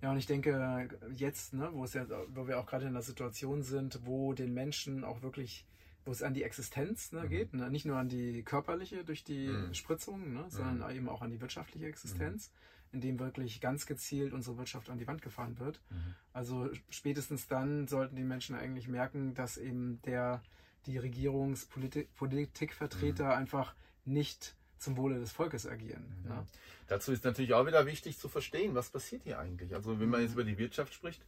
Ja, 0.00 0.10
und 0.10 0.16
ich 0.18 0.26
denke, 0.26 0.88
jetzt, 1.14 1.54
ne, 1.54 1.68
wo 1.72 1.84
es 1.84 1.94
ja, 1.94 2.06
wo 2.34 2.48
wir 2.48 2.58
auch 2.58 2.66
gerade 2.66 2.86
in 2.86 2.92
der 2.92 3.02
Situation 3.02 3.62
sind, 3.62 4.00
wo 4.04 4.32
den 4.32 4.52
Menschen 4.52 5.04
auch 5.04 5.22
wirklich 5.22 5.64
wo 6.04 6.10
es 6.10 6.22
an 6.22 6.34
die 6.34 6.42
Existenz 6.42 7.12
ne, 7.12 7.22
mhm. 7.22 7.28
geht, 7.28 7.54
ne? 7.54 7.70
nicht 7.70 7.86
nur 7.86 7.96
an 7.96 8.08
die 8.08 8.42
körperliche 8.42 9.04
durch 9.04 9.24
die 9.24 9.48
mhm. 9.48 9.74
Spritzung, 9.74 10.32
ne, 10.32 10.44
sondern 10.48 10.90
mhm. 10.90 10.96
eben 10.96 11.08
auch 11.08 11.22
an 11.22 11.30
die 11.30 11.40
wirtschaftliche 11.40 11.86
Existenz, 11.86 12.48
mhm. 12.48 12.52
In 12.92 13.00
dem 13.00 13.18
wirklich 13.18 13.60
ganz 13.60 13.86
gezielt 13.86 14.32
unsere 14.32 14.58
Wirtschaft 14.58 14.90
an 14.90 14.98
die 14.98 15.06
Wand 15.06 15.22
gefahren 15.22 15.58
wird. 15.58 15.80
Mhm. 15.90 16.14
Also 16.32 16.70
spätestens 16.90 17.48
dann 17.48 17.88
sollten 17.88 18.16
die 18.16 18.24
Menschen 18.24 18.54
eigentlich 18.54 18.88
merken, 18.88 19.34
dass 19.34 19.56
eben 19.56 20.00
der 20.02 20.42
die 20.86 20.98
Regierungspolitikvertreter 20.98 23.24
mhm. 23.24 23.30
einfach 23.30 23.74
nicht 24.04 24.54
zum 24.78 24.96
Wohle 24.96 25.20
des 25.20 25.32
Volkes 25.32 25.66
agieren. 25.66 26.04
Ne? 26.24 26.46
Dazu 26.88 27.12
ist 27.12 27.24
natürlich 27.24 27.54
auch 27.54 27.66
wieder 27.66 27.86
wichtig 27.86 28.18
zu 28.18 28.28
verstehen, 28.28 28.74
was 28.74 28.90
passiert 28.90 29.22
hier 29.22 29.38
eigentlich. 29.38 29.74
Also 29.74 30.00
wenn 30.00 30.08
man 30.08 30.22
jetzt 30.22 30.32
über 30.32 30.44
die 30.44 30.58
Wirtschaft 30.58 30.92
spricht, 30.92 31.22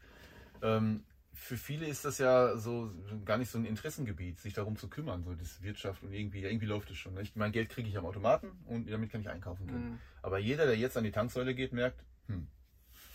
ähm, 0.61 1.04
für 1.34 1.56
viele 1.56 1.86
ist 1.86 2.04
das 2.04 2.18
ja 2.18 2.56
so 2.56 2.90
gar 3.24 3.38
nicht 3.38 3.50
so 3.50 3.58
ein 3.58 3.64
Interessengebiet, 3.64 4.40
sich 4.40 4.54
darum 4.54 4.76
zu 4.76 4.88
kümmern, 4.88 5.24
so 5.24 5.34
das 5.34 5.62
Wirtschaft 5.62 6.02
und 6.02 6.12
irgendwie, 6.12 6.42
irgendwie 6.42 6.66
läuft 6.66 6.90
es 6.90 6.96
schon. 6.96 7.18
Ich, 7.20 7.34
mein 7.34 7.52
Geld 7.52 7.68
kriege 7.68 7.88
ich 7.88 7.96
am 7.98 8.06
Automaten 8.06 8.52
und 8.66 8.90
damit 8.90 9.10
kann 9.10 9.20
ich 9.20 9.28
einkaufen 9.28 9.66
gehen. 9.66 9.90
Mhm. 9.90 9.98
Aber 10.22 10.38
jeder, 10.38 10.66
der 10.66 10.76
jetzt 10.76 10.96
an 10.96 11.04
die 11.04 11.10
Tanksäule 11.10 11.54
geht, 11.54 11.72
merkt, 11.72 12.02
hm, 12.28 12.46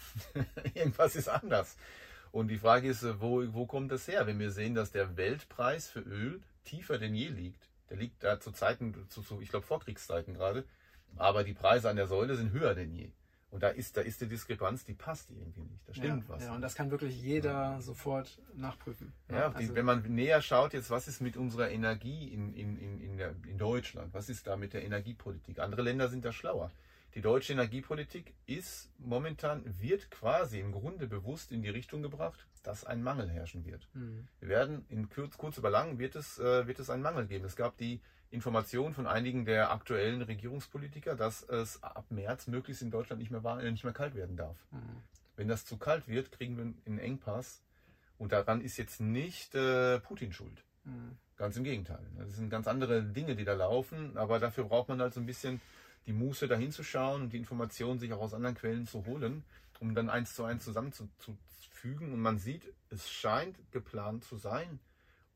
irgendwas 0.74 1.16
ist 1.16 1.30
anders. 1.30 1.78
Und 2.32 2.50
die 2.50 2.58
Frage 2.58 2.90
ist, 2.90 3.04
wo, 3.20 3.44
wo 3.54 3.66
kommt 3.66 3.92
das 3.92 4.08
her? 4.08 4.28
Wenn 4.28 4.40
wir 4.40 4.52
sehen, 4.52 4.76
dass 4.76 4.92
der 4.92 5.18
Weltpreis 5.18 5.90
für 5.90 6.02
Öl 6.02 6.42
tiefer 6.64 6.98
denn 7.00 7.16
je 7.16 7.30
liegt, 7.30 7.68
der 7.90 7.98
liegt 7.98 8.24
da 8.24 8.40
zu 8.40 8.52
Zeiten, 8.52 8.94
zu, 9.10 9.24
zu 9.24 9.42
ich 9.42 9.50
glaube 9.50 9.66
Vorkriegszeiten 9.66 10.36
gerade, 10.36 10.66
aber 11.16 11.44
die 11.44 11.54
Preise 11.54 11.90
an 11.90 11.96
der 11.96 12.08
Säule 12.08 12.36
sind 12.36 12.52
höher 12.52 12.76
denn 12.76 12.94
je. 12.94 13.12
Und 13.52 13.64
da 13.64 13.70
ist, 13.70 13.98
da 13.98 14.02
ist 14.02 14.22
die 14.22 14.28
Diskrepanz, 14.28 14.86
die 14.86 14.94
passt 14.94 15.32
irgendwie 15.32 15.62
nicht. 15.62 15.88
Da 15.88 15.94
stimmt 15.94 16.24
ja, 16.24 16.30
was. 16.30 16.44
Ja, 16.44 16.54
und 16.54 16.62
das 16.62 16.76
kann 16.76 16.92
wirklich 16.92 17.20
jeder 17.22 17.52
ja. 17.52 17.82
sofort 17.82 18.40
nachprüfen. 18.56 19.12
Ja, 19.30 19.52
also, 19.52 19.74
wenn 19.74 19.86
man 19.86 20.04
näher 20.04 20.42
schaut, 20.42 20.74
jetzt, 20.74 20.92
was 20.92 21.08
ist 21.08 21.20
mit 21.20 21.36
unserer 21.36 21.72
Energie 21.72 22.28
in, 22.28 22.54
in, 22.54 22.78
in, 22.78 23.02
in, 23.02 23.18
der, 23.18 23.34
in 23.48 23.58
Deutschland? 23.58 24.14
Was 24.14 24.30
ist 24.30 24.46
da 24.46 24.56
mit 24.56 24.74
der 24.74 24.84
Energiepolitik? 24.84 25.60
Andere 25.60 25.82
Länder 25.82 26.10
sind 26.10 26.26
da 26.26 26.32
schlauer. 26.32 26.72
Die 27.16 27.22
deutsche 27.22 27.54
Energiepolitik 27.54 28.36
ist 28.46 28.92
momentan, 29.00 29.64
wird 29.80 30.12
quasi 30.12 30.60
im 30.60 30.72
Grunde 30.72 31.08
bewusst 31.08 31.52
in 31.52 31.64
die 31.64 31.70
Richtung 31.70 32.04
gebracht, 32.04 32.46
dass 32.62 32.86
ein 32.86 33.02
Mangel 33.02 33.30
herrschen 33.30 33.66
wird. 33.66 33.88
Mhm. 33.94 34.28
Wir 34.40 34.50
werden 34.50 34.86
in 34.90 35.10
kurz, 35.10 35.38
kurz 35.38 35.58
über 35.58 35.72
lang 35.72 35.98
wird 35.98 36.16
es, 36.16 36.38
äh, 36.38 36.68
wird 36.68 36.78
es 36.78 36.92
einen 36.92 37.02
Mangel 37.02 37.26
geben. 37.26 37.46
Es 37.46 37.56
gab 37.56 37.78
die 37.78 38.00
Information 38.32 38.94
von 38.94 39.08
einigen 39.08 39.46
der 39.46 39.72
aktuellen 39.72 40.22
Regierungspolitiker, 40.22 41.16
dass 41.16 41.44
es 41.44 41.82
ab 41.82 42.06
März 42.10 42.48
möglichst 42.48 42.82
in 42.82 42.92
Deutschland 42.92 43.20
nicht 43.20 43.32
mehr, 43.32 43.44
war, 43.44 43.62
nicht 43.62 43.84
mehr 43.84 43.94
kalt 43.94 44.16
werden 44.16 44.38
darf. 44.38 44.58
Mhm. 44.72 45.02
Wenn 45.36 45.48
das 45.48 45.66
zu 45.66 45.78
kalt 45.78 46.08
wird, 46.08 46.32
kriegen 46.32 46.58
wir 46.58 46.74
einen 46.86 47.00
Engpass. 47.00 47.62
Und 48.18 48.34
daran 48.34 48.62
ist 48.62 48.78
jetzt 48.78 49.00
nicht 49.00 49.56
äh, 49.56 50.00
Putin 50.02 50.34
schuld. 50.34 50.64
Mhm. 50.84 51.18
Ganz 51.38 51.56
im 51.56 51.64
Gegenteil. 51.64 52.06
Das 52.18 52.36
sind 52.36 52.50
ganz 52.50 52.68
andere 52.68 53.02
Dinge, 53.02 53.36
die 53.36 53.46
da 53.46 53.54
laufen. 53.54 54.18
Aber 54.18 54.40
dafür 54.40 54.66
braucht 54.66 54.90
man 54.90 55.02
halt 55.02 55.14
so 55.14 55.22
ein 55.22 55.26
bisschen 55.26 55.62
die 56.06 56.14
Muße, 56.14 56.48
da 56.48 56.56
hinzuschauen 56.56 57.22
und 57.24 57.34
die 57.34 57.38
Informationen 57.38 58.00
sich 58.00 58.12
auch 58.14 58.22
aus 58.22 58.34
anderen 58.34 58.56
Quellen 58.56 58.86
zu 58.86 59.06
holen, 59.06 59.44
um 59.80 59.96
dann 59.96 60.10
eins 60.10 60.36
zu 60.36 60.44
eins 60.44 60.66
zusammenzufügen. 60.66 62.12
Und 62.12 62.20
man 62.20 62.38
sieht, 62.38 62.64
es 62.90 63.10
scheint 63.10 63.56
geplant 63.72 64.26
zu 64.26 64.36
sein. 64.36 64.80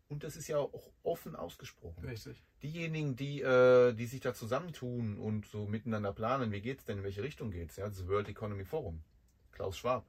Und 0.10 0.24
das 0.24 0.36
ist 0.36 0.48
ja 0.48 0.58
auch 0.58 0.92
offen 1.02 1.36
ausgesprochen. 1.36 2.06
Richtig. 2.06 2.44
Diejenigen, 2.62 3.16
die, 3.16 3.42
äh, 3.42 3.94
die 3.94 4.06
sich 4.06 4.20
da 4.20 4.34
zusammentun 4.34 5.18
und 5.18 5.46
so 5.48 5.66
miteinander 5.66 6.14
planen, 6.14 6.52
wie 6.52 6.62
geht 6.62 6.80
es 6.80 6.86
denn, 6.86 7.00
in 7.00 7.04
welche 7.04 7.24
Richtung 7.24 7.52
geht 7.52 7.72
es? 7.72 7.78
Ja, 7.78 7.88
das 7.88 8.08
World 8.08 8.30
Economy 8.30 8.66
Forum, 8.66 9.02
Klaus 9.52 9.78
Schwab. 9.78 10.06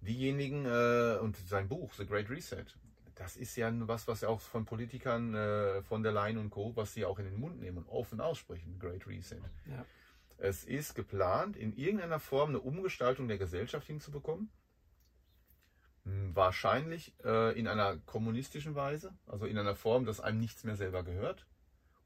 Diejenigen 0.00 0.66
äh, 0.66 1.18
und 1.20 1.36
sein 1.36 1.68
Buch, 1.68 1.92
The 1.94 2.06
Great 2.06 2.28
Reset, 2.28 2.66
das 3.14 3.36
ist 3.36 3.56
ja 3.56 3.72
was, 3.88 4.06
was 4.08 4.20
ja 4.20 4.28
auch 4.28 4.40
von 4.40 4.64
Politikern 4.64 5.34
äh, 5.34 5.82
von 5.82 6.02
der 6.02 6.12
Leyen 6.12 6.38
und 6.38 6.50
Co., 6.50 6.74
was 6.76 6.94
sie 6.94 7.04
auch 7.04 7.18
in 7.18 7.24
den 7.24 7.38
Mund 7.38 7.60
nehmen 7.60 7.78
und 7.78 7.88
offen 7.88 8.20
aussprechen, 8.20 8.78
Great 8.78 9.06
Reset. 9.06 9.40
Ja. 9.66 9.84
Es 10.36 10.64
ist 10.64 10.94
geplant, 10.94 11.56
in 11.56 11.76
irgendeiner 11.76 12.18
Form 12.18 12.50
eine 12.50 12.60
Umgestaltung 12.60 13.28
der 13.28 13.38
Gesellschaft 13.38 13.86
hinzubekommen 13.86 14.50
wahrscheinlich 16.04 17.14
äh, 17.24 17.58
in 17.58 17.66
einer 17.66 17.96
kommunistischen 17.98 18.74
Weise, 18.74 19.14
also 19.26 19.46
in 19.46 19.58
einer 19.58 19.74
Form, 19.74 20.04
dass 20.04 20.20
einem 20.20 20.38
nichts 20.38 20.64
mehr 20.64 20.76
selber 20.76 21.02
gehört 21.02 21.46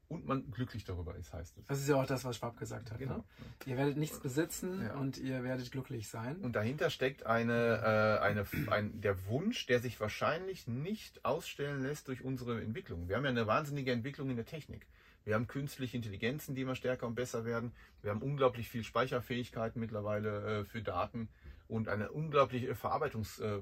und 0.09 0.25
man 0.25 0.49
glücklich 0.51 0.83
darüber 0.85 1.15
ist, 1.15 1.33
heißt 1.33 1.57
es. 1.57 1.65
Das 1.65 1.79
ist 1.79 1.87
ja 1.87 1.95
auch 1.95 2.05
das, 2.05 2.25
was 2.25 2.37
Schwab 2.37 2.57
gesagt 2.57 2.91
hat. 2.91 2.97
Genau. 2.97 3.17
Ne? 3.17 3.23
Ihr 3.67 3.77
werdet 3.77 3.97
nichts 3.97 4.19
besitzen 4.19 4.81
ja. 4.81 4.95
und 4.95 5.17
ihr 5.17 5.43
werdet 5.43 5.71
glücklich 5.71 6.09
sein. 6.09 6.37
Und 6.37 6.55
dahinter 6.55 6.89
steckt 6.89 7.25
eine, 7.25 8.19
äh, 8.21 8.23
eine, 8.23 8.45
ein, 8.71 9.01
der 9.01 9.27
Wunsch, 9.27 9.67
der 9.67 9.79
sich 9.79 9.99
wahrscheinlich 9.99 10.67
nicht 10.67 11.23
ausstellen 11.23 11.83
lässt 11.83 12.07
durch 12.07 12.23
unsere 12.23 12.59
Entwicklung. 12.61 13.07
Wir 13.07 13.17
haben 13.17 13.23
ja 13.23 13.29
eine 13.29 13.47
wahnsinnige 13.47 13.91
Entwicklung 13.91 14.29
in 14.29 14.35
der 14.35 14.45
Technik. 14.45 14.87
Wir 15.25 15.35
haben 15.35 15.47
künstliche 15.47 15.97
Intelligenzen, 15.97 16.55
die 16.55 16.61
immer 16.61 16.75
stärker 16.75 17.05
und 17.05 17.13
besser 17.13 17.45
werden. 17.45 17.71
Wir 18.01 18.09
haben 18.09 18.23
unglaublich 18.23 18.67
viel 18.67 18.83
Speicherfähigkeiten 18.83 19.79
mittlerweile 19.79 20.61
äh, 20.61 20.65
für 20.65 20.81
Daten 20.81 21.29
und 21.67 21.87
eine 21.87 22.11
unglaubliche 22.11 22.73
Verarbeitungs- 22.73 23.41
äh, 23.41 23.61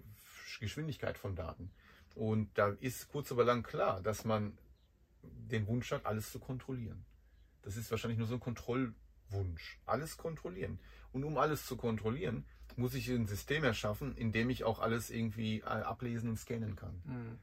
Geschwindigkeit 0.60 1.18
von 1.18 1.36
Daten. 1.36 1.72
Und 2.16 2.58
da 2.58 2.70
ist 2.80 3.10
kurz 3.10 3.32
aber 3.32 3.44
lang 3.44 3.64
klar, 3.64 4.02
dass 4.02 4.26
man 4.26 4.58
den 5.22 5.68
Wunsch 5.68 5.92
hat, 5.92 6.06
alles 6.06 6.32
zu 6.32 6.40
kontrollieren. 6.40 7.06
Das 7.62 7.78
ist 7.78 7.92
wahrscheinlich 7.92 8.18
nur 8.18 8.28
so 8.28 8.36
ein 8.36 8.40
Kontrollwunsch. 8.40 9.80
Alles 9.86 10.18
kontrollieren. 10.18 10.80
Und 11.12 11.24
um 11.24 11.38
alles 11.38 11.66
zu 11.66 11.78
kontrollieren, 11.78 12.46
muss 12.76 12.94
ich 12.94 13.10
ein 13.10 13.28
System 13.28 13.64
erschaffen, 13.64 14.16
in 14.16 14.32
dem 14.32 14.50
ich 14.50 14.64
auch 14.64 14.80
alles 14.80 15.10
irgendwie 15.10 15.60
äh, 15.60 15.66
ablesen 15.66 16.30
und 16.30 16.38
scannen 16.38 16.76
kann. 16.76 17.02
Mhm. 17.06 17.38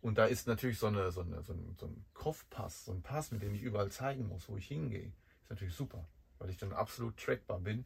Und 0.00 0.18
da 0.18 0.26
ist 0.26 0.46
natürlich 0.46 0.78
so, 0.78 0.86
eine, 0.86 1.10
so, 1.10 1.22
eine, 1.22 1.42
so, 1.42 1.52
ein, 1.52 1.76
so 1.78 1.86
ein 1.86 2.04
Kopfpass, 2.14 2.84
so 2.84 2.92
ein 2.92 3.02
Pass, 3.02 3.32
mit 3.32 3.42
dem 3.42 3.54
ich 3.54 3.62
überall 3.62 3.90
zeigen 3.90 4.28
muss, 4.28 4.48
wo 4.48 4.56
ich 4.56 4.66
hingehe. 4.66 5.12
Ist 5.42 5.50
natürlich 5.50 5.74
super, 5.74 6.08
weil 6.38 6.50
ich 6.50 6.56
dann 6.56 6.72
absolut 6.72 7.16
trackbar 7.16 7.60
bin 7.60 7.84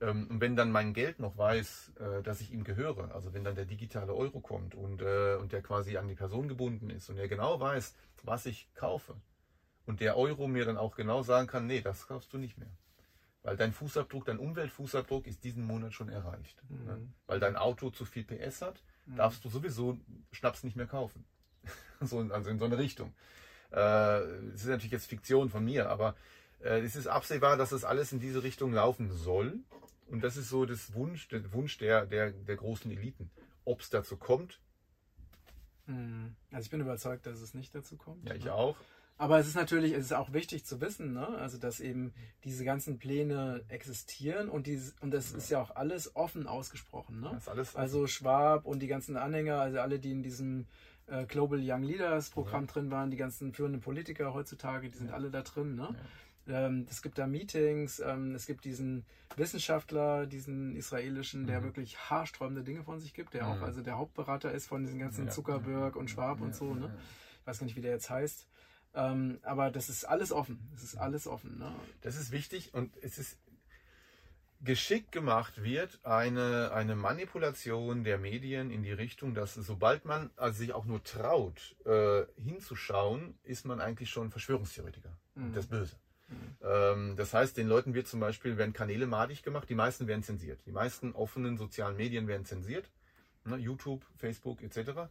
und 0.00 0.40
wenn 0.40 0.56
dann 0.56 0.70
mein 0.70 0.92
Geld 0.92 1.20
noch 1.20 1.38
weiß, 1.38 1.92
äh, 1.98 2.22
dass 2.22 2.40
ich 2.40 2.52
ihm 2.52 2.64
gehöre, 2.64 3.14
also 3.14 3.32
wenn 3.32 3.44
dann 3.44 3.54
der 3.54 3.64
digitale 3.64 4.12
Euro 4.12 4.40
kommt 4.40 4.74
und, 4.74 5.00
äh, 5.00 5.36
und 5.36 5.52
der 5.52 5.62
quasi 5.62 5.96
an 5.96 6.08
die 6.08 6.14
Person 6.14 6.48
gebunden 6.48 6.90
ist 6.90 7.08
und 7.08 7.16
er 7.18 7.28
genau 7.28 7.58
weiß, 7.60 7.94
was 8.22 8.44
ich 8.44 8.68
kaufe 8.74 9.14
und 9.86 10.00
der 10.00 10.18
Euro 10.18 10.48
mir 10.48 10.66
dann 10.66 10.76
auch 10.76 10.96
genau 10.96 11.22
sagen 11.22 11.46
kann, 11.46 11.66
nee, 11.66 11.80
das 11.80 12.06
kaufst 12.06 12.32
du 12.32 12.38
nicht 12.38 12.58
mehr. 12.58 12.68
Weil 13.42 13.56
dein 13.56 13.72
Fußabdruck, 13.72 14.26
dein 14.26 14.38
Umweltfußabdruck 14.38 15.26
ist 15.26 15.44
diesen 15.44 15.64
Monat 15.64 15.94
schon 15.94 16.08
erreicht. 16.08 16.62
Ne? 16.68 16.78
Mhm. 16.78 16.86
Ne? 16.86 17.08
Weil 17.26 17.40
dein 17.40 17.56
Auto 17.56 17.90
zu 17.90 18.04
viel 18.04 18.24
PS 18.24 18.60
hat, 18.60 18.82
mhm. 19.06 19.16
darfst 19.16 19.44
du 19.44 19.48
sowieso 19.48 19.98
Schnaps 20.30 20.62
nicht 20.62 20.76
mehr 20.76 20.86
kaufen. 20.86 21.24
so, 22.00 22.18
also 22.18 22.50
in 22.50 22.58
so 22.58 22.66
eine 22.66 22.76
Richtung. 22.76 23.14
Äh, 23.70 23.76
das 23.76 24.62
ist 24.62 24.66
natürlich 24.66 24.92
jetzt 24.92 25.06
Fiktion 25.06 25.48
von 25.48 25.64
mir, 25.64 25.88
aber 25.88 26.16
es 26.58 26.96
ist 26.96 27.06
absehbar, 27.06 27.58
dass 27.58 27.68
das 27.68 27.84
alles 27.84 28.12
in 28.12 28.18
diese 28.18 28.42
Richtung 28.42 28.72
laufen 28.72 29.12
soll. 29.12 29.60
Und 30.08 30.22
das 30.22 30.36
ist 30.36 30.48
so 30.48 30.66
das 30.66 30.94
Wunsch, 30.94 31.28
der 31.28 31.52
Wunsch 31.52 31.78
der, 31.78 32.06
der, 32.06 32.30
der 32.30 32.56
großen 32.56 32.90
Eliten. 32.90 33.30
Ob 33.64 33.80
es 33.80 33.90
dazu 33.90 34.16
kommt? 34.16 34.60
Hm. 35.86 36.34
Also 36.52 36.66
ich 36.66 36.70
bin 36.70 36.80
überzeugt, 36.80 37.26
dass 37.26 37.40
es 37.40 37.54
nicht 37.54 37.74
dazu 37.74 37.96
kommt. 37.96 38.28
Ja, 38.28 38.34
ich 38.34 38.44
ne? 38.44 38.54
auch. 38.54 38.76
Aber 39.18 39.38
es 39.38 39.46
ist 39.46 39.54
natürlich, 39.54 39.92
es 39.92 40.06
ist 40.06 40.12
auch 40.12 40.34
wichtig 40.34 40.66
zu 40.66 40.80
wissen, 40.82 41.14
ne? 41.14 41.26
also 41.26 41.56
dass 41.56 41.80
eben 41.80 42.12
diese 42.44 42.66
ganzen 42.66 42.98
Pläne 42.98 43.64
existieren 43.68 44.50
und, 44.50 44.66
die, 44.66 44.78
und 45.00 45.10
das 45.10 45.32
ja. 45.32 45.38
ist 45.38 45.50
ja 45.50 45.62
auch 45.62 45.74
alles 45.74 46.14
offen 46.16 46.46
ausgesprochen. 46.46 47.20
Ne? 47.20 47.40
also 47.74 48.06
Schwab 48.06 48.66
und 48.66 48.80
die 48.80 48.88
ganzen 48.88 49.16
Anhänger, 49.16 49.58
also 49.58 49.80
alle, 49.80 49.98
die 49.98 50.12
in 50.12 50.22
diesem 50.22 50.66
äh, 51.06 51.24
Global 51.24 51.58
Young 51.62 51.82
Leaders 51.82 52.28
Programm 52.28 52.66
ja. 52.66 52.72
drin 52.72 52.90
waren, 52.90 53.10
die 53.10 53.16
ganzen 53.16 53.54
führenden 53.54 53.80
Politiker 53.80 54.34
heutzutage, 54.34 54.90
die 54.90 54.98
sind 54.98 55.08
ja. 55.08 55.14
alle 55.14 55.30
da 55.30 55.40
drin. 55.40 55.76
Ne? 55.76 55.94
Ähm, 56.48 56.86
es 56.88 57.02
gibt 57.02 57.18
da 57.18 57.26
Meetings, 57.26 57.98
ähm, 58.00 58.34
es 58.34 58.46
gibt 58.46 58.64
diesen 58.64 59.04
Wissenschaftler, 59.36 60.26
diesen 60.26 60.76
israelischen, 60.76 61.46
der 61.46 61.60
Mhm. 61.60 61.64
wirklich 61.64 61.98
haarsträubende 62.10 62.62
Dinge 62.62 62.84
von 62.84 63.00
sich 63.00 63.14
gibt, 63.14 63.34
der 63.34 63.44
Mhm. 63.44 63.50
auch 63.50 63.62
also 63.62 63.82
der 63.82 63.98
Hauptberater 63.98 64.52
ist 64.52 64.66
von 64.68 64.82
diesen 64.84 64.98
ganzen 64.98 65.26
Ja. 65.26 65.30
Zuckerberg 65.30 65.96
und 65.96 66.08
Schwab 66.08 66.40
und 66.40 66.54
so. 66.54 66.74
Ne? 66.74 66.90
Ich 67.40 67.46
weiß 67.46 67.58
gar 67.58 67.64
nicht, 67.66 67.76
wie 67.76 67.80
der 67.82 67.92
jetzt 67.92 68.10
heißt. 68.10 68.46
Ähm, 68.94 69.40
aber 69.42 69.70
das 69.70 69.88
ist 69.88 70.04
alles 70.04 70.32
offen. 70.32 70.70
Es 70.74 70.82
ist 70.82 70.96
alles 70.96 71.26
offen. 71.26 71.58
Ne? 71.58 71.74
Das 72.00 72.16
ist 72.16 72.30
wichtig 72.32 72.72
und 72.74 72.96
es 73.02 73.18
ist 73.18 73.38
geschickt 74.62 75.12
gemacht 75.12 75.62
wird 75.62 76.00
eine, 76.02 76.72
eine 76.72 76.96
Manipulation 76.96 78.04
der 78.04 78.16
Medien 78.18 78.70
in 78.70 78.82
die 78.82 78.92
Richtung, 78.92 79.34
dass 79.34 79.54
sobald 79.54 80.06
man 80.06 80.30
also 80.36 80.56
sich 80.58 80.72
auch 80.72 80.86
nur 80.86 81.02
traut, 81.04 81.76
äh, 81.84 82.24
hinzuschauen, 82.40 83.38
ist 83.42 83.66
man 83.66 83.80
eigentlich 83.80 84.08
schon 84.08 84.30
Verschwörungstheoretiker. 84.30 85.12
Mhm. 85.34 85.52
Das 85.52 85.66
Böse. 85.66 85.96
Ähm, 86.62 87.14
das 87.16 87.32
heißt, 87.34 87.56
den 87.56 87.68
Leuten 87.68 87.94
wird 87.94 88.06
zum 88.08 88.20
Beispiel, 88.20 88.56
werden 88.56 88.72
Kanäle 88.72 89.06
madig 89.06 89.42
gemacht, 89.42 89.68
die 89.68 89.74
meisten 89.74 90.06
werden 90.06 90.22
zensiert. 90.22 90.60
Die 90.66 90.72
meisten 90.72 91.12
offenen 91.12 91.56
sozialen 91.56 91.96
Medien 91.96 92.26
werden 92.28 92.44
zensiert. 92.44 92.90
Ne, 93.44 93.56
YouTube, 93.56 94.04
Facebook 94.16 94.62
etc. 94.62 95.08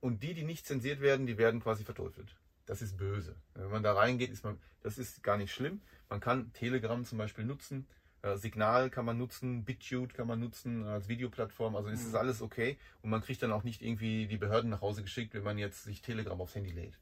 Und 0.00 0.22
die, 0.22 0.34
die 0.34 0.44
nicht 0.44 0.66
zensiert 0.66 1.00
werden, 1.00 1.26
die 1.26 1.38
werden 1.38 1.60
quasi 1.60 1.84
verteufelt. 1.84 2.36
Das 2.66 2.80
ist 2.80 2.96
böse. 2.96 3.34
Wenn 3.54 3.70
man 3.70 3.82
da 3.82 3.92
reingeht, 3.94 4.30
ist 4.30 4.44
man, 4.44 4.58
das 4.82 4.98
ist 4.98 5.22
gar 5.22 5.36
nicht 5.36 5.52
schlimm. 5.52 5.80
Man 6.08 6.20
kann 6.20 6.52
Telegram 6.52 7.04
zum 7.04 7.18
Beispiel 7.18 7.44
nutzen, 7.44 7.88
äh, 8.22 8.36
Signal 8.36 8.88
kann 8.88 9.04
man 9.04 9.18
nutzen, 9.18 9.64
BitChute 9.64 10.14
kann 10.14 10.28
man 10.28 10.38
nutzen 10.38 10.84
als 10.86 11.08
Videoplattform. 11.08 11.74
Also 11.74 11.88
ist 11.88 12.04
das 12.04 12.12
Mhm. 12.12 12.18
alles 12.18 12.40
okay. 12.42 12.78
Und 13.02 13.10
man 13.10 13.20
kriegt 13.20 13.42
dann 13.42 13.50
auch 13.50 13.64
nicht 13.64 13.82
irgendwie 13.82 14.28
die 14.28 14.36
Behörden 14.36 14.70
nach 14.70 14.80
Hause 14.80 15.02
geschickt, 15.02 15.34
wenn 15.34 15.42
man 15.42 15.58
jetzt 15.58 15.82
sich 15.82 16.02
Telegram 16.02 16.40
aufs 16.40 16.54
Handy 16.54 16.70
lädt 16.70 16.96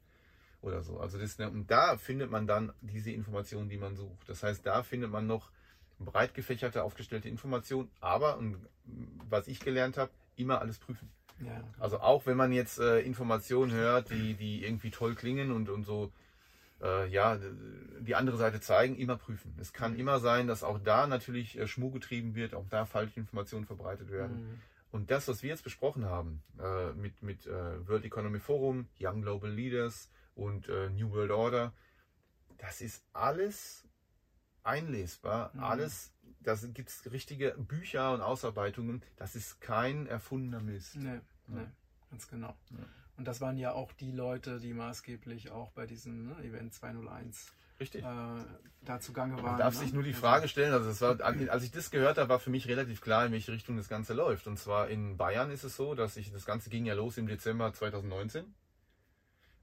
oder 0.63 0.83
so. 0.83 0.99
Also 0.99 1.19
das, 1.19 1.37
und 1.37 1.71
da 1.71 1.97
findet 1.97 2.31
man 2.31 2.47
dann 2.47 2.73
diese 2.81 3.11
Informationen, 3.11 3.69
die 3.69 3.79
man 3.79 3.97
sucht. 3.97 4.29
Das 4.29 4.43
heißt, 4.43 4.65
da 4.67 4.83
findet 4.83 5.11
man 5.11 5.27
noch 5.27 5.51
breit 5.99 6.35
gefächerte, 6.35 6.83
aufgestellte 6.83 7.29
Informationen. 7.29 7.91
Aber, 8.01 8.39
und 8.39 8.57
was 9.29 9.49
ich 9.49 9.61
gelernt 9.61 9.97
habe, 9.97 10.11
immer 10.37 10.61
alles 10.61 10.79
prüfen. 10.79 11.11
Ja, 11.41 11.65
Also 11.79 12.01
auch 12.01 12.27
wenn 12.27 12.37
man 12.37 12.53
jetzt 12.53 12.79
äh, 12.79 13.01
Informationen 13.01 13.73
hört, 13.73 14.11
die, 14.11 14.35
die 14.35 14.65
irgendwie 14.65 14.91
toll 14.91 15.15
klingen 15.15 15.53
und, 15.53 15.71
und 15.71 15.85
so, 15.85 16.13
äh, 16.83 17.09
ja, 17.09 17.39
die 18.01 18.15
andere 18.15 18.37
Seite 18.37 18.61
zeigen, 18.61 18.97
immer 18.97 19.17
prüfen. 19.17 19.55
Es 19.59 19.73
kann 19.73 19.99
immer 19.99 20.21
sein, 20.21 20.47
dass 20.47 20.63
auch 20.63 20.79
da 20.79 21.07
natürlich 21.07 21.59
äh, 21.59 21.67
Schmuh 21.67 21.91
getrieben 21.91 22.35
wird, 22.35 22.55
auch 22.55 22.67
da 22.69 22.85
falsche 22.85 23.21
Informationen 23.21 23.67
verbreitet 23.67 24.11
werden. 24.11 24.37
Mhm. 24.37 24.59
Und 24.93 25.11
das, 25.11 25.29
was 25.29 25.43
wir 25.43 25.51
jetzt 25.51 25.65
besprochen 25.65 26.05
haben, 26.05 26.43
äh, 26.59 26.93
mit, 26.93 27.23
mit 27.23 27.47
äh, 27.47 27.89
World 27.89 28.05
Economic 28.05 28.43
Forum, 28.43 28.89
Young 28.99 29.23
Global 29.23 29.51
Leaders 29.51 30.11
und 30.41 30.69
äh, 30.69 30.89
New 30.91 31.13
World 31.13 31.31
Order, 31.31 31.73
das 32.59 32.81
ist 32.81 33.05
alles 33.13 33.85
einlesbar, 34.63 35.51
Mhm. 35.55 35.63
alles, 35.63 36.13
da 36.41 36.55
gibt 36.55 36.89
es 36.89 37.11
richtige 37.11 37.55
Bücher 37.59 38.13
und 38.13 38.21
Ausarbeitungen, 38.21 39.03
das 39.17 39.37
ist 39.37 39.61
kein 39.61 40.07
erfundener 40.07 40.61
Mist. 40.61 40.97
Nee, 40.97 41.21
nee, 41.47 41.67
ganz 42.11 42.29
genau. 42.29 42.55
Ja. 42.71 42.79
Und 43.17 43.27
das 43.27 43.41
waren 43.41 43.59
ja 43.59 43.73
auch 43.73 43.93
die 43.93 44.13
Leute, 44.13 44.61
die 44.61 44.73
maßgeblich 44.73 45.51
auch 45.51 45.73
bei 45.73 45.87
diesem 45.87 46.29
ne, 46.29 46.43
Event 46.43 46.73
201 46.73 47.53
Richtig. 47.79 48.03
äh, 48.03 48.07
da 48.83 49.01
zugange 49.01 49.37
waren. 49.37 49.45
Man 49.45 49.59
darf 49.59 49.75
ne? 49.75 49.81
sich 49.81 49.93
nur 49.93 50.03
die 50.03 50.15
Frage 50.15 50.49
stellen, 50.49 50.73
also 50.73 50.89
das 50.89 51.01
war, 51.03 51.21
als 51.21 51.63
ich 51.63 51.71
das 51.71 51.91
gehört 51.91 52.17
habe, 52.17 52.31
war 52.31 52.39
für 52.39 52.51
mich 52.51 52.67
relativ 52.67 53.03
klar, 53.03 53.27
in 53.27 53.33
welche 53.33 53.53
Richtung 53.53 53.77
das 53.77 53.89
Ganze 53.89 54.15
läuft. 54.15 54.47
Und 54.47 54.59
zwar 54.59 54.89
in 54.89 55.19
Bayern 55.19 55.51
ist 55.51 55.65
es 55.65 55.77
so, 55.77 55.95
dass 55.95 56.17
ich, 56.17 56.33
das 56.33 56.47
Ganze 56.47 56.71
ging 56.71 56.87
ja 56.87 56.95
los 56.95 57.19
im 57.19 57.27
Dezember 57.27 57.73
2019. 57.73 58.55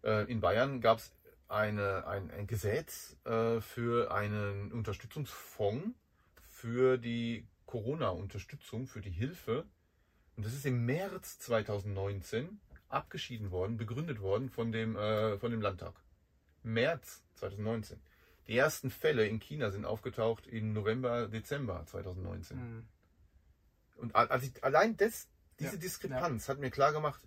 Äh, 0.03 0.31
in 0.31 0.39
Bayern 0.41 0.81
gab 0.81 0.99
es 0.99 1.11
eine, 1.47 2.05
ein, 2.07 2.31
ein 2.31 2.47
Gesetz 2.47 3.17
äh, 3.25 3.61
für 3.61 4.11
einen 4.11 4.71
Unterstützungsfonds 4.71 5.95
für 6.49 6.97
die 6.97 7.45
Corona-Unterstützung, 7.65 8.87
für 8.87 9.01
die 9.01 9.11
Hilfe. 9.11 9.65
Und 10.35 10.45
das 10.45 10.53
ist 10.53 10.65
im 10.65 10.85
März 10.85 11.39
2019 11.39 12.59
abgeschieden 12.89 13.51
worden, 13.51 13.77
begründet 13.77 14.21
worden 14.21 14.49
von 14.49 14.71
dem, 14.71 14.95
äh, 14.95 15.37
von 15.37 15.51
dem 15.51 15.61
Landtag. 15.61 15.93
März 16.63 17.23
2019. 17.35 17.99
Die 18.47 18.57
ersten 18.57 18.89
Fälle 18.89 19.27
in 19.27 19.39
China 19.39 19.71
sind 19.71 19.85
aufgetaucht 19.85 20.47
im 20.47 20.73
November, 20.73 21.27
Dezember 21.27 21.85
2019. 21.85 22.57
Mhm. 22.57 22.87
Und 23.97 24.15
als 24.15 24.43
ich, 24.43 24.63
allein 24.63 24.95
das, 24.95 25.27
diese 25.59 25.73
Ja, 25.73 25.79
Diskrepanz 25.79 26.47
hat 26.49 26.59
mir 26.59 26.69
klar 26.69 26.93
gemacht, 26.93 27.21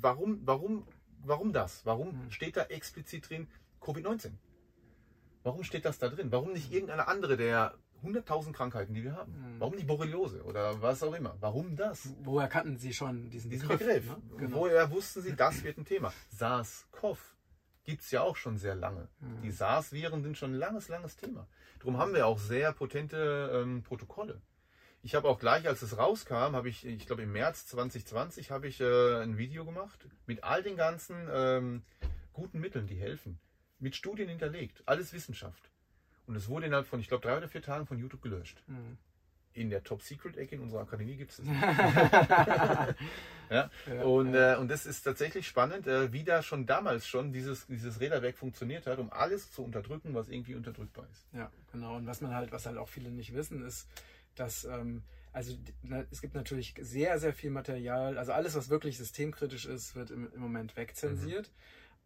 warum, 0.00 0.40
warum, 0.44 0.88
warum 1.28 1.52
das? 1.52 1.84
Warum 1.84 2.08
Mhm. 2.24 2.30
steht 2.30 2.56
da 2.56 2.62
explizit 2.64 3.28
drin 3.28 3.48
Covid-19? 3.80 4.32
Warum 5.42 5.62
steht 5.64 5.84
das 5.84 5.98
da 5.98 6.08
drin? 6.08 6.32
Warum 6.32 6.52
nicht 6.52 6.72
irgendeine 6.72 7.06
andere 7.08 7.36
der 7.36 7.74
100.000 8.02 8.52
Krankheiten, 8.52 8.94
die 8.94 9.04
wir 9.04 9.14
haben? 9.14 9.32
Mhm. 9.32 9.60
Warum 9.60 9.74
nicht 9.74 9.86
Borreliose 9.86 10.42
oder 10.42 10.82
was 10.82 11.02
auch 11.02 11.14
immer? 11.14 11.36
Warum 11.40 11.76
das? 11.76 12.08
Woher 12.22 12.48
kannten 12.48 12.76
Sie 12.78 12.92
schon 12.92 13.30
diesen, 13.30 13.50
Diesen 13.50 13.68
Begriff? 13.68 13.86
Begriff. 13.86 14.06
Ne? 14.08 14.36
Genau. 14.38 14.56
Woher 14.58 14.90
wussten 14.90 15.22
Sie, 15.22 15.34
das 15.36 15.62
wird 15.62 15.78
ein 15.78 15.84
Thema? 15.84 16.12
SARS-CoV 16.30 17.18
gibt 17.84 18.02
es 18.02 18.10
ja 18.10 18.22
auch 18.22 18.34
schon 18.36 18.58
sehr 18.58 18.74
lange. 18.74 19.08
Mhm. 19.20 19.42
Die 19.42 19.50
SARS-Viren 19.52 20.22
sind 20.22 20.36
schon 20.36 20.52
ein 20.52 20.58
langes, 20.58 20.88
langes 20.88 21.16
Thema. 21.16 21.46
Darum 21.78 21.98
haben 21.98 22.12
wir 22.14 22.26
auch 22.26 22.38
sehr 22.38 22.72
potente 22.72 23.50
ähm, 23.54 23.82
Protokolle. 23.84 24.40
Ich 25.06 25.14
habe 25.14 25.28
auch 25.28 25.38
gleich, 25.38 25.68
als 25.68 25.82
es 25.82 25.98
rauskam, 25.98 26.56
habe 26.56 26.68
ich, 26.68 26.84
ich 26.84 27.06
glaube 27.06 27.22
im 27.22 27.30
März 27.30 27.68
2020, 27.68 28.50
habe 28.50 28.66
ich 28.66 28.80
äh, 28.80 29.22
ein 29.22 29.38
Video 29.38 29.64
gemacht 29.64 30.04
mit 30.26 30.42
all 30.42 30.64
den 30.64 30.76
ganzen 30.76 31.14
ähm, 31.32 31.84
guten 32.32 32.58
Mitteln, 32.58 32.88
die 32.88 32.96
helfen. 32.96 33.38
Mit 33.78 33.94
Studien 33.94 34.28
hinterlegt. 34.28 34.82
Alles 34.84 35.12
Wissenschaft. 35.12 35.70
Und 36.26 36.34
es 36.34 36.48
wurde 36.48 36.66
innerhalb 36.66 36.88
von, 36.88 36.98
ich 36.98 37.06
glaube, 37.06 37.22
drei 37.22 37.36
oder 37.36 37.46
vier 37.46 37.62
Tagen 37.62 37.86
von 37.86 38.00
YouTube 38.00 38.20
gelöscht. 38.20 38.60
Mhm. 38.66 38.98
In 39.52 39.70
der 39.70 39.84
Top-Secret-Ecke 39.84 40.56
in 40.56 40.62
unserer 40.62 40.80
Akademie 40.80 41.14
gibt 41.14 41.30
es 41.30 41.38
es. 41.38 41.46
ja. 41.46 42.94
Ja? 43.48 44.02
Und, 44.02 44.34
äh, 44.34 44.56
und 44.58 44.68
das 44.68 44.86
ist 44.86 45.02
tatsächlich 45.02 45.46
spannend, 45.46 45.86
äh, 45.86 46.12
wie 46.12 46.24
da 46.24 46.42
schon 46.42 46.66
damals 46.66 47.06
schon 47.06 47.32
dieses, 47.32 47.68
dieses 47.68 48.00
Räderwerk 48.00 48.36
funktioniert 48.36 48.88
hat, 48.88 48.98
um 48.98 49.12
alles 49.12 49.52
zu 49.52 49.62
unterdrücken, 49.62 50.14
was 50.14 50.28
irgendwie 50.28 50.56
unterdrückbar 50.56 51.06
ist. 51.12 51.28
Ja, 51.32 51.52
genau. 51.70 51.94
Und 51.94 52.08
was 52.08 52.20
man 52.20 52.34
halt, 52.34 52.50
was 52.50 52.66
halt 52.66 52.76
auch 52.76 52.88
viele 52.88 53.12
nicht 53.12 53.34
wissen, 53.34 53.64
ist, 53.64 53.86
dass 54.36 54.64
ähm, 54.64 55.02
also 55.36 55.54
es 56.10 56.22
gibt 56.22 56.34
natürlich 56.34 56.74
sehr, 56.80 57.18
sehr 57.18 57.34
viel 57.34 57.50
Material. 57.50 58.16
Also 58.16 58.32
alles, 58.32 58.54
was 58.54 58.70
wirklich 58.70 58.96
systemkritisch 58.96 59.66
ist, 59.66 59.94
wird 59.94 60.10
im, 60.10 60.32
im 60.32 60.40
Moment 60.40 60.76
wegzensiert. 60.78 61.50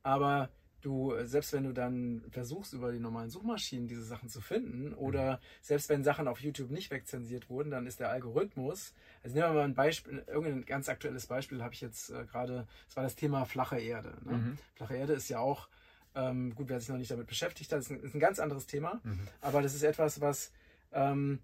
Aber 0.02 0.48
du, 0.80 1.12
äh, 1.12 1.26
selbst 1.26 1.52
wenn 1.52 1.62
du 1.62 1.72
dann 1.72 2.24
versuchst, 2.30 2.72
über 2.72 2.90
die 2.90 2.98
normalen 2.98 3.30
Suchmaschinen 3.30 3.86
diese 3.86 4.02
Sachen 4.02 4.28
zu 4.28 4.40
finden, 4.40 4.94
oder 4.94 5.40
selbst 5.62 5.88
wenn 5.88 6.02
Sachen 6.02 6.26
auf 6.26 6.40
YouTube 6.40 6.70
nicht 6.70 6.90
wegzensiert 6.90 7.48
wurden, 7.48 7.70
dann 7.70 7.86
ist 7.86 8.00
der 8.00 8.10
Algorithmus. 8.10 8.94
Also 9.22 9.36
nehmen 9.36 9.50
wir 9.50 9.54
mal 9.54 9.64
ein 9.64 9.74
Beispiel, 9.74 10.24
irgendein 10.26 10.64
ganz 10.64 10.88
aktuelles 10.88 11.26
Beispiel 11.26 11.62
habe 11.62 11.74
ich 11.74 11.80
jetzt 11.80 12.10
äh, 12.10 12.24
gerade, 12.24 12.66
das 12.86 12.96
war 12.96 13.04
das 13.04 13.14
Thema 13.14 13.44
flache 13.44 13.78
Erde. 13.78 14.16
Ne? 14.24 14.38
Mhm. 14.38 14.58
Flache 14.74 14.96
Erde 14.96 15.12
ist 15.12 15.28
ja 15.28 15.38
auch, 15.38 15.68
ähm, 16.16 16.52
gut, 16.56 16.68
wer 16.68 16.80
sich 16.80 16.88
noch 16.88 16.96
nicht 16.96 17.12
damit 17.12 17.28
beschäftigt 17.28 17.70
hat, 17.70 17.78
ist 17.78 17.92
ein, 17.92 18.00
ist 18.00 18.14
ein 18.14 18.20
ganz 18.20 18.40
anderes 18.40 18.66
Thema. 18.66 19.00
Mhm. 19.04 19.20
Aber 19.40 19.62
das 19.62 19.74
ist 19.74 19.84
etwas, 19.84 20.20
was, 20.20 20.50
ähm, 20.92 21.38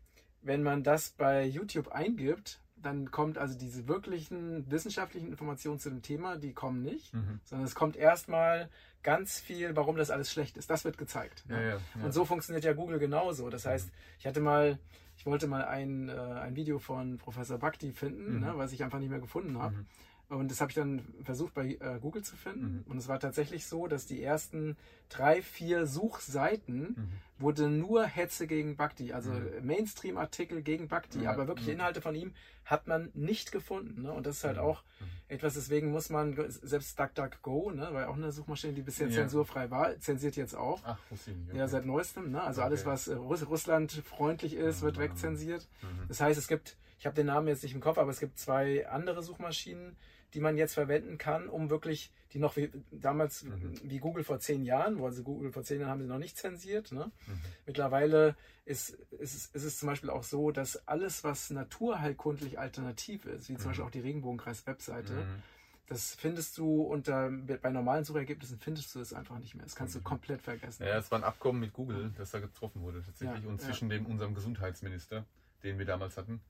wenn 0.47 0.63
man 0.63 0.83
das 0.83 1.11
bei 1.11 1.45
YouTube 1.45 1.89
eingibt, 1.89 2.61
dann 2.77 3.11
kommt 3.11 3.37
also 3.39 3.59
diese 3.59 3.89
wirklichen 3.89 4.71
wissenschaftlichen 4.71 5.29
Informationen 5.29 5.79
zu 5.79 5.91
dem 5.91 6.03
Thema, 6.03 6.37
die 6.37 6.53
kommen 6.53 6.83
nicht, 6.83 7.13
Mhm. 7.15 7.41
sondern 7.45 7.67
es 7.67 7.75
kommt 7.75 7.97
erstmal 7.97 8.69
ganz 9.03 9.41
viel, 9.41 9.75
warum 9.75 9.97
das 9.97 10.11
alles 10.11 10.31
schlecht 10.31 10.57
ist. 10.57 10.71
Das 10.71 10.85
wird 10.85 10.99
gezeigt. 10.99 11.45
Ja, 11.49 11.57
ne? 11.57 11.63
ja, 11.71 11.79
ja. 11.99 12.05
Und 12.05 12.13
so 12.13 12.25
funktioniert 12.25 12.65
ja 12.65 12.73
Google 12.75 12.99
genauso. 12.99 13.51
Das 13.51 13.67
heißt, 13.67 13.91
ich 14.19 14.27
hatte 14.27 14.41
mal, 14.41 14.79
ich 15.17 15.27
wollte 15.27 15.47
mal 15.49 15.65
ein, 15.65 16.09
äh, 16.09 16.13
ein 16.13 16.55
Video 16.55 16.79
von 16.79 17.19
Professor 17.19 17.59
Bhakti 17.59 17.93
finden, 17.93 18.35
Mhm. 18.35 18.41
ne, 18.41 18.53
was 18.57 18.73
ich 18.73 18.85
einfach 18.85 18.99
nicht 18.99 19.11
mehr 19.11 19.21
gefunden 19.21 19.59
habe. 19.59 19.77
Mhm. 19.77 19.87
Und 20.29 20.51
das 20.51 20.61
habe 20.61 20.71
ich 20.73 20.75
dann 20.75 21.03
versucht 21.23 21.55
bei 21.55 21.77
äh, 21.81 21.99
Google 22.01 22.23
zu 22.23 22.37
finden. 22.37 22.85
Mhm. 22.85 22.91
Und 22.91 22.99
es 22.99 23.07
war 23.07 23.21
tatsächlich 23.21 23.67
so, 23.67 23.87
dass 23.87 24.07
die 24.07 24.23
ersten 24.23 24.77
drei, 25.09 25.41
vier 25.41 25.87
Suchseiten 25.87 26.81
Mhm. 26.97 27.09
Wurde 27.39 27.69
nur 27.69 28.05
Hetze 28.05 28.47
gegen 28.47 28.77
Bhakti, 28.77 29.13
also 29.13 29.31
Mhm. 29.31 29.67
Mainstream-Artikel 29.67 30.63
gegen 30.63 30.89
Bhakti, 30.89 31.23
Ja, 31.23 31.33
aber 31.33 31.47
wirklich 31.49 31.67
ja. 31.69 31.75
Inhalte 31.75 32.01
von 32.01 32.15
ihm 32.15 32.33
hat 32.65 32.87
man 32.87 33.11
nicht 33.15 33.53
gefunden. 33.53 34.03
Ne? 34.03 34.13
Und 34.13 34.27
das 34.27 34.39
ist 34.39 34.45
halt 34.45 34.57
Mhm. 34.57 34.63
auch 34.63 34.83
etwas, 35.29 35.55
deswegen 35.55 35.91
muss 35.91 36.09
man, 36.09 36.35
selbst 36.49 36.99
DuckDuckGo, 36.99 37.71
ne, 37.73 37.89
war 37.93 38.03
ja 38.03 38.09
auch 38.09 38.15
eine 38.17 38.33
Suchmaschine, 38.33 38.73
die 38.73 38.83
bisher 38.83 39.09
Ja. 39.09 39.13
zensurfrei 39.15 39.71
war, 39.71 39.99
zensiert 39.99 40.37
jetzt 40.37 40.55
auch. 40.55 40.81
Ach, 40.85 40.99
ich 41.11 41.27
nicht. 41.27 41.55
Ja, 41.55 41.69
seit 41.69 41.85
neuestem. 41.85 42.31
Ne? 42.31 42.43
Also 42.43 42.61
Okay. 42.63 42.69
alles, 42.69 42.87
was 42.87 43.09
äh, 43.09 43.15
Russ 43.15 43.47
Russland 43.49 43.93
freundlich 43.93 44.55
ist, 44.55 44.83
wird 44.83 44.97
Mhm. 44.97 45.01
wegzensiert. 45.03 45.69
Mhm. 45.83 46.09
Das 46.09 46.21
heißt, 46.21 46.39
es 46.39 46.49
gibt, 46.49 46.77
ich 46.99 47.07
habe 47.07 47.15
den 47.15 47.27
Namen 47.27 47.49
jetzt 47.49 47.63
nicht 47.63 47.75
im 47.75 47.81
Kopf, 47.81 47.99
aber 47.99 48.11
es 48.11 48.21
gibt 48.21 48.39
zwei 48.39 48.89
andere 48.89 49.23
Suchmaschinen, 49.23 49.97
die 50.35 50.41
man 50.41 50.57
jetzt 50.57 50.75
verwenden 50.75 51.19
kann, 51.19 51.49
um 51.49 51.71
wirklich, 51.71 52.13
die 52.33 52.39
noch 52.39 52.57
wie 52.57 52.71
damals 52.91 53.45
Mhm. 53.45 53.75
wie 53.85 53.99
Google 53.99 54.25
vor 54.25 54.39
zehn 54.41 54.65
Jahren, 54.65 54.99
wo 54.99 55.07
also 55.07 55.23
Google 55.23 55.53
vor 55.53 55.63
zehn 55.63 55.81
Jahren 55.81 55.91
haben 55.91 56.03
sie 56.03 56.09
noch 56.09 56.19
nicht 56.19 56.37
zensiert. 56.37 56.93
Ne? 56.93 57.11
Mhm. 57.27 57.41
Mittlerweile 57.67 58.37
ist, 58.65 58.91
ist, 58.91 59.35
es- 59.35 59.47
ist 59.55 59.65
es 59.65 59.79
zum 59.79 59.87
Beispiel 59.89 60.11
auch 60.11 60.25
so, 60.25 60.51
dass 60.51 60.87
alles, 60.89 61.23
was 61.25 61.51
naturheilkundlich 61.51 62.59
alternativ 62.59 63.25
ist, 63.27 63.49
wie 63.49 63.55
zum 63.55 63.65
Mhm. 63.65 63.69
Beispiel 63.69 63.85
auch 63.85 63.91
die 63.91 64.01
Regenbogenkreis-Webseite, 64.01 65.13
Mhm. 65.13 65.43
das 65.87 66.15
findest 66.17 66.59
du 66.59 66.83
unter, 66.83 67.31
bei 67.31 67.71
normalen 67.71 68.05
Suchergebnissen 68.05 68.59
findest 68.59 68.95
du 68.95 69.01
es 69.01 69.13
einfach 69.13 69.39
nicht 69.39 69.55
mehr. 69.55 69.65
Das 69.65 69.77
kannst 69.77 69.95
du 69.95 70.01
komplett 70.01 70.43
vergessen. 70.43 70.83
Ja, 70.85 70.99
es 70.99 71.11
war 71.13 71.19
ein 71.21 71.25
Abkommen 71.25 71.61
mit 71.61 71.73
Google, 71.73 72.13
das 72.19 72.33
da 72.33 72.41
getroffen 72.41 72.83
wurde 72.83 73.03
tatsächlich. 73.05 73.45
Ja, 73.45 73.49
und 73.49 73.61
ja. 73.61 73.67
zwischen 73.69 73.89
dem 73.89 74.05
unserem 74.07 74.35
Gesundheitsminister, 74.35 75.25
den 75.63 75.79
wir 75.79 75.87
damals 75.87 76.17
hatten. 76.17 76.41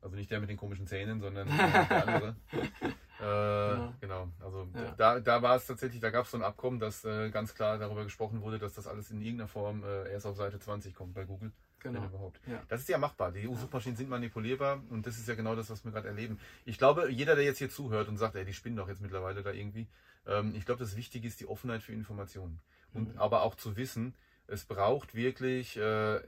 Also 0.00 0.14
nicht 0.16 0.30
der 0.30 0.40
mit 0.40 0.48
den 0.50 0.56
komischen 0.56 0.86
Zähnen, 0.86 1.20
sondern 1.20 1.48
der 1.48 2.06
andere. 2.06 2.36
Äh, 3.20 3.78
Genau. 4.00 4.28
Also 4.38 4.68
Ja. 4.74 4.94
da, 4.96 5.18
da 5.20 5.42
war 5.42 5.56
es 5.56 5.66
tatsächlich, 5.66 6.00
da 6.00 6.10
gab 6.10 6.24
es 6.26 6.30
so 6.30 6.36
ein 6.36 6.44
Abkommen, 6.44 6.78
dass 6.78 7.04
äh, 7.04 7.30
ganz 7.30 7.52
klar 7.52 7.76
darüber 7.78 8.04
gesprochen 8.04 8.42
wurde, 8.42 8.60
dass 8.60 8.74
das 8.74 8.86
alles 8.86 9.10
in 9.10 9.20
irgendeiner 9.20 9.48
Form 9.48 9.82
äh, 9.82 10.08
erst 10.12 10.24
auf 10.26 10.36
Seite 10.36 10.60
20 10.60 10.94
kommt 10.94 11.14
bei 11.14 11.24
Google. 11.24 11.50
Genau. 11.80 12.00
Wenn 12.00 12.08
überhaupt. 12.08 12.40
Ja. 12.46 12.62
Das 12.68 12.80
ist 12.80 12.88
ja 12.88 12.96
machbar. 12.98 13.32
Die 13.32 13.48
EU-Suchmaschinen 13.48 13.96
sind 13.96 14.08
manipulierbar 14.08 14.82
und 14.90 15.04
das 15.06 15.18
ist 15.18 15.26
ja 15.26 15.34
genau 15.34 15.56
das, 15.56 15.68
was 15.70 15.84
wir 15.84 15.90
gerade 15.90 16.06
erleben. 16.08 16.38
Ich 16.64 16.78
glaube, 16.78 17.10
jeder, 17.10 17.34
der 17.34 17.44
jetzt 17.44 17.58
hier 17.58 17.70
zuhört 17.70 18.06
und 18.08 18.18
sagt, 18.18 18.36
ey, 18.36 18.44
die 18.44 18.52
spinnen 18.54 18.76
doch 18.76 18.88
jetzt 18.88 19.00
mittlerweile 19.00 19.42
da 19.42 19.50
irgendwie, 19.50 19.88
ähm, 20.26 20.54
ich 20.54 20.64
glaube, 20.64 20.78
das 20.80 20.96
Wichtige 20.96 21.26
ist 21.26 21.40
die 21.40 21.48
Offenheit 21.48 21.82
für 21.82 21.92
Informationen. 21.92 22.60
Und 22.94 23.14
Mhm. 23.14 23.18
aber 23.20 23.42
auch 23.42 23.56
zu 23.56 23.76
wissen, 23.76 24.14
es 24.46 24.64
braucht 24.64 25.14
wirklich 25.16 25.76
äh, 25.76 26.20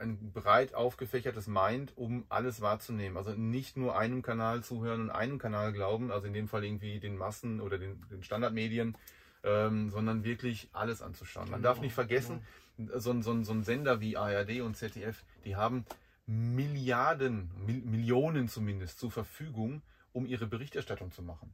ein 0.00 0.32
breit 0.32 0.74
aufgefächertes 0.74 1.46
Mind, 1.46 1.92
um 1.96 2.24
alles 2.28 2.60
wahrzunehmen. 2.60 3.16
Also 3.16 3.32
nicht 3.32 3.76
nur 3.76 3.96
einem 3.98 4.22
Kanal 4.22 4.62
zuhören 4.64 5.02
und 5.02 5.10
einem 5.10 5.38
Kanal 5.38 5.72
glauben, 5.72 6.10
also 6.10 6.26
in 6.26 6.32
dem 6.32 6.48
Fall 6.48 6.64
irgendwie 6.64 6.98
den 7.00 7.16
Massen 7.16 7.60
oder 7.60 7.78
den, 7.78 8.00
den 8.10 8.22
Standardmedien, 8.22 8.96
ähm, 9.44 9.90
sondern 9.90 10.24
wirklich 10.24 10.68
alles 10.72 11.02
anzuschauen. 11.02 11.50
Man 11.50 11.60
Genau, 11.60 11.72
darf 11.74 11.80
nicht 11.82 11.94
vergessen, 11.94 12.40
so, 12.96 13.10
ein- 13.12 13.22
so, 13.22 13.32
ein- 13.32 13.44
so 13.44 13.52
ein 13.52 13.62
Sender 13.62 14.00
wie 14.00 14.16
ARD 14.16 14.62
und 14.62 14.76
ZDF, 14.76 15.22
die 15.44 15.56
haben 15.56 15.84
Milliarden, 16.26 17.50
Mil 17.66 17.82
Millionen 17.82 18.48
zumindest 18.48 18.98
zur 18.98 19.10
Verfügung, 19.10 19.82
um 20.12 20.26
ihre 20.26 20.46
Berichterstattung 20.46 21.10
zu 21.12 21.22
machen. 21.22 21.52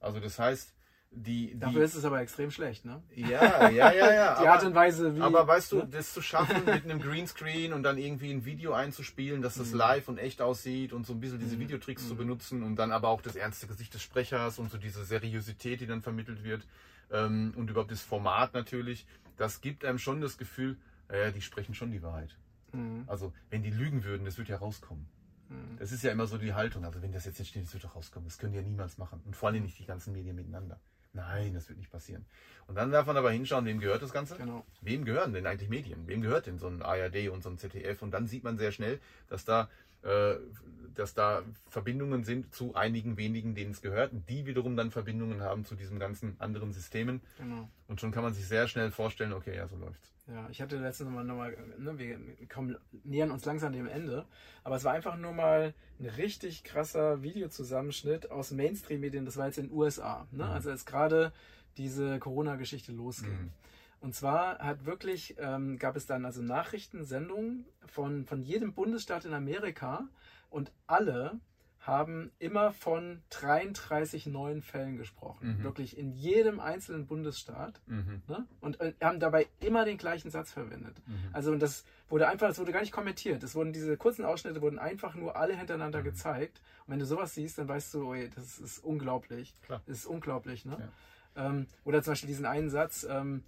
Also 0.00 0.20
das 0.20 0.38
heißt, 0.38 0.72
die, 1.12 1.48
die 1.54 1.58
Dafür 1.58 1.82
ist 1.82 1.94
es 1.96 2.04
aber 2.04 2.20
extrem 2.20 2.50
schlecht, 2.52 2.84
ne? 2.84 3.02
ja, 3.14 3.68
ja, 3.68 3.92
ja, 3.92 4.12
ja. 4.12 4.38
Die 4.42 4.46
Art 4.46 4.62
und 4.64 4.74
Weise, 4.74 5.16
wie. 5.16 5.20
Aber 5.20 5.46
weißt 5.46 5.72
du, 5.72 5.76
ne? 5.78 5.88
das 5.90 6.12
zu 6.14 6.22
schaffen, 6.22 6.64
mit 6.64 6.84
einem 6.84 7.00
Greenscreen 7.00 7.72
und 7.72 7.82
dann 7.82 7.98
irgendwie 7.98 8.30
ein 8.30 8.44
Video 8.44 8.72
einzuspielen, 8.72 9.42
dass 9.42 9.56
Mhm. 9.56 9.60
das 9.60 9.72
live 9.72 10.08
und 10.08 10.18
echt 10.18 10.40
aussieht 10.40 10.92
und 10.92 11.06
so 11.06 11.12
ein 11.12 11.20
bisschen 11.20 11.40
diese 11.40 11.58
Videotricks 11.58 12.06
zu 12.06 12.14
benutzen 12.14 12.62
und 12.62 12.76
dann 12.76 12.92
aber 12.92 13.08
auch 13.08 13.22
das 13.22 13.34
ernste 13.34 13.66
Gesicht 13.66 13.92
des 13.92 14.02
Sprechers 14.02 14.58
und 14.60 14.70
so 14.70 14.78
diese 14.78 15.04
Seriosität, 15.04 15.80
die 15.80 15.86
dann 15.86 16.00
vermittelt 16.00 16.44
wird 16.44 16.66
ähm, 17.10 17.52
und 17.56 17.68
überhaupt 17.70 17.90
das 17.90 18.02
Format 18.02 18.54
natürlich, 18.54 19.04
das 19.36 19.60
gibt 19.60 19.84
einem 19.84 19.98
schon 19.98 20.20
das 20.20 20.38
Gefühl, 20.38 20.78
äh, 21.08 21.32
die 21.32 21.42
sprechen 21.42 21.74
schon 21.74 21.90
die 21.90 22.02
Wahrheit. 22.02 22.36
Mhm. 22.72 23.02
Also, 23.08 23.32
wenn 23.50 23.62
die 23.64 23.70
lügen 23.70 24.04
würden, 24.04 24.24
das 24.24 24.38
würde 24.38 24.52
ja 24.52 24.58
rauskommen. 24.58 25.08
Mhm. 25.48 25.76
Das 25.80 25.90
ist 25.90 26.04
ja 26.04 26.12
immer 26.12 26.28
so 26.28 26.38
die 26.38 26.54
Haltung. 26.54 26.84
Also, 26.84 27.02
wenn 27.02 27.10
das 27.10 27.24
jetzt 27.24 27.40
nicht 27.40 27.48
steht, 27.48 27.64
das 27.64 27.72
wird 27.72 27.82
doch 27.82 27.96
rauskommen. 27.96 28.28
Das 28.28 28.38
können 28.38 28.52
die 28.52 28.58
ja 28.58 28.64
niemals 28.64 28.96
machen. 28.96 29.20
Und 29.24 29.34
vor 29.34 29.48
allem 29.48 29.64
nicht 29.64 29.76
die 29.80 29.86
ganzen 29.86 30.12
Medien 30.12 30.36
miteinander. 30.36 30.78
Nein, 31.12 31.54
das 31.54 31.68
wird 31.68 31.78
nicht 31.78 31.90
passieren. 31.90 32.24
Und 32.66 32.76
dann 32.76 32.92
darf 32.92 33.06
man 33.06 33.16
aber 33.16 33.32
hinschauen, 33.32 33.64
wem 33.64 33.80
gehört 33.80 34.02
das 34.02 34.12
Ganze? 34.12 34.36
Genau. 34.36 34.64
Wem 34.80 35.04
gehören 35.04 35.32
denn 35.32 35.46
eigentlich 35.46 35.68
Medien? 35.68 36.06
Wem 36.06 36.22
gehört 36.22 36.46
denn 36.46 36.58
so 36.58 36.68
ein 36.68 36.82
ARD 36.82 37.28
und 37.30 37.42
so 37.42 37.50
ein 37.50 37.58
ZDF? 37.58 38.02
Und 38.02 38.12
dann 38.12 38.28
sieht 38.28 38.44
man 38.44 38.58
sehr 38.58 38.70
schnell, 38.70 39.00
dass 39.28 39.44
da, 39.44 39.68
dass 40.02 41.14
da 41.14 41.42
Verbindungen 41.68 42.24
sind 42.24 42.54
zu 42.54 42.74
einigen 42.74 43.16
wenigen, 43.16 43.54
denen 43.54 43.72
es 43.72 43.80
gehört, 43.80 44.12
die 44.28 44.46
wiederum 44.46 44.76
dann 44.76 44.90
Verbindungen 44.90 45.40
haben 45.40 45.64
zu 45.64 45.74
diesen 45.74 45.98
ganzen 45.98 46.36
anderen 46.38 46.72
Systemen. 46.72 47.20
Genau. 47.38 47.68
Und 47.88 48.00
schon 48.00 48.12
kann 48.12 48.22
man 48.22 48.34
sich 48.34 48.46
sehr 48.46 48.68
schnell 48.68 48.90
vorstellen, 48.90 49.32
okay, 49.32 49.56
ja, 49.56 49.66
so 49.66 49.76
läuft's. 49.76 50.12
Ja, 50.26 50.48
ich 50.50 50.60
hatte 50.62 50.78
letztens 50.78 51.10
nochmal, 51.10 51.24
mal, 51.24 51.56
ne, 51.78 51.98
wir 51.98 52.18
kommen, 52.48 52.76
nähern 53.02 53.32
uns 53.32 53.44
langsam 53.44 53.72
dem 53.72 53.88
Ende, 53.88 54.26
aber 54.62 54.76
es 54.76 54.84
war 54.84 54.92
einfach 54.92 55.16
nur 55.16 55.32
mal 55.32 55.74
ein 55.98 56.06
richtig 56.06 56.62
krasser 56.62 57.22
Videozusammenschnitt 57.22 58.30
aus 58.30 58.52
Mainstream-Medien, 58.52 59.24
das 59.24 59.36
war 59.36 59.46
jetzt 59.46 59.58
in 59.58 59.68
den 59.68 59.76
USA, 59.76 60.28
ne? 60.30 60.44
Mhm. 60.44 60.50
also 60.50 60.70
als 60.70 60.86
gerade 60.86 61.32
diese 61.76 62.18
Corona-Geschichte 62.20 62.92
losging. 62.92 63.32
Mhm. 63.32 63.52
Und 64.00 64.14
zwar 64.14 64.58
hat 64.58 64.86
wirklich, 64.86 65.36
ähm, 65.38 65.78
gab 65.78 65.94
es 65.96 66.06
dann 66.06 66.24
also 66.24 66.42
Nachrichtensendungen 66.42 67.66
von, 67.86 68.24
von 68.24 68.42
jedem 68.42 68.72
Bundesstaat 68.72 69.24
in 69.24 69.34
Amerika 69.34 70.08
und 70.48 70.72
alle 70.86 71.38
haben 71.80 72.30
immer 72.38 72.72
von 72.72 73.22
33 73.30 74.26
neuen 74.26 74.60
Fällen 74.60 74.98
gesprochen. 74.98 75.58
Mhm. 75.58 75.64
Wirklich 75.64 75.96
in 75.96 76.12
jedem 76.12 76.60
einzelnen 76.60 77.06
Bundesstaat. 77.06 77.80
Mhm. 77.86 78.22
Ne? 78.28 78.46
Und 78.60 78.80
äh, 78.80 78.92
haben 79.02 79.18
dabei 79.18 79.48
immer 79.60 79.86
den 79.86 79.96
gleichen 79.96 80.30
Satz 80.30 80.52
verwendet. 80.52 80.96
Mhm. 81.06 81.30
Also 81.32 81.52
und 81.52 81.60
das 81.60 81.84
wurde 82.10 82.28
einfach, 82.28 82.48
das 82.48 82.58
wurde 82.58 82.72
gar 82.72 82.80
nicht 82.80 82.92
kommentiert. 82.92 83.42
Es 83.42 83.54
wurden 83.54 83.72
diese 83.72 83.96
kurzen 83.96 84.26
Ausschnitte 84.26 84.60
wurden 84.60 84.78
einfach 84.78 85.14
nur 85.14 85.36
alle 85.36 85.56
hintereinander 85.56 86.00
Mhm. 86.00 86.04
gezeigt. 86.04 86.60
Und 86.86 86.92
wenn 86.92 86.98
du 86.98 87.06
sowas 87.06 87.34
siehst, 87.34 87.56
dann 87.56 87.68
weißt 87.68 87.94
du, 87.94 88.08
oh, 88.08 88.14
je, 88.14 88.28
das 88.28 88.58
ist 88.58 88.84
unglaublich. 88.84 89.54
Klar. 89.62 89.80
Das 89.86 89.98
ist 89.98 90.06
unglaublich, 90.06 90.66
ne? 90.66 90.90
Ähm, 91.36 91.66
oder 91.84 92.02
zum 92.02 92.12
Beispiel 92.12 92.28
diesen 92.28 92.44
einen 92.44 92.68
Satz, 92.70 93.06
ähm, 93.08 93.42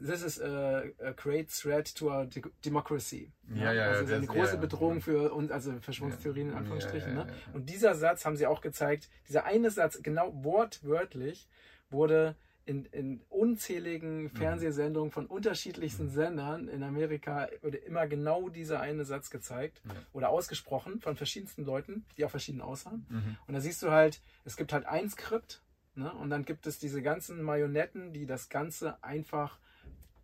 This 0.00 0.22
is 0.22 0.40
a, 0.40 0.84
a 1.00 1.12
great 1.12 1.50
threat 1.50 1.94
to 1.96 2.06
our 2.10 2.26
de 2.26 2.42
democracy. 2.64 3.30
Ja, 3.54 3.72
ja, 3.72 3.82
also 3.82 3.82
ja, 3.82 3.90
es 3.92 4.00
ist 4.08 4.12
eine 4.14 4.26
große 4.26 4.38
ja, 4.48 4.54
ja. 4.54 4.60
Bedrohung 4.60 5.00
für 5.00 5.32
uns, 5.32 5.50
also 5.50 5.72
Verschwörungstheorien 5.80 6.46
in 6.48 6.52
Ja, 6.52 6.58
Anführungsstrichen. 6.58 7.12
ja, 7.12 7.18
ja, 7.18 7.24
ne? 7.24 7.30
ja, 7.30 7.36
ja. 7.48 7.54
Und 7.54 7.68
dieser 7.68 7.94
Satz 7.94 8.24
haben 8.24 8.36
sie 8.36 8.46
auch 8.46 8.60
gezeigt, 8.60 9.08
dieser 9.28 9.44
eine 9.44 9.70
Satz, 9.70 10.00
genau 10.02 10.32
wortwörtlich, 10.44 11.48
wurde 11.90 12.36
in, 12.64 12.84
in 12.86 13.20
unzähligen 13.28 14.30
Fernsehsendungen 14.30 15.10
von 15.10 15.26
unterschiedlichsten 15.26 16.08
Sendern 16.08 16.68
in 16.68 16.82
Amerika 16.84 17.48
wurde 17.60 17.76
immer 17.76 18.06
genau 18.06 18.48
dieser 18.48 18.80
eine 18.80 19.04
Satz 19.04 19.30
gezeigt 19.30 19.82
Ja. 19.84 19.94
oder 20.12 20.28
ausgesprochen 20.30 21.00
von 21.00 21.16
verschiedensten 21.16 21.64
Leuten, 21.64 22.04
die 22.16 22.24
auch 22.24 22.30
verschieden 22.30 22.60
aussahen. 22.60 23.04
Mhm. 23.08 23.36
Und 23.48 23.54
da 23.54 23.60
siehst 23.60 23.82
du 23.82 23.90
halt, 23.90 24.20
es 24.44 24.56
gibt 24.56 24.72
halt 24.72 24.86
ein 24.86 25.10
Skript 25.10 25.60
ne? 25.96 26.12
und 26.14 26.30
dann 26.30 26.44
gibt 26.44 26.66
es 26.68 26.78
diese 26.78 27.02
ganzen 27.02 27.42
Marionetten, 27.42 28.12
die 28.12 28.26
das 28.26 28.48
Ganze 28.48 29.02
einfach 29.02 29.58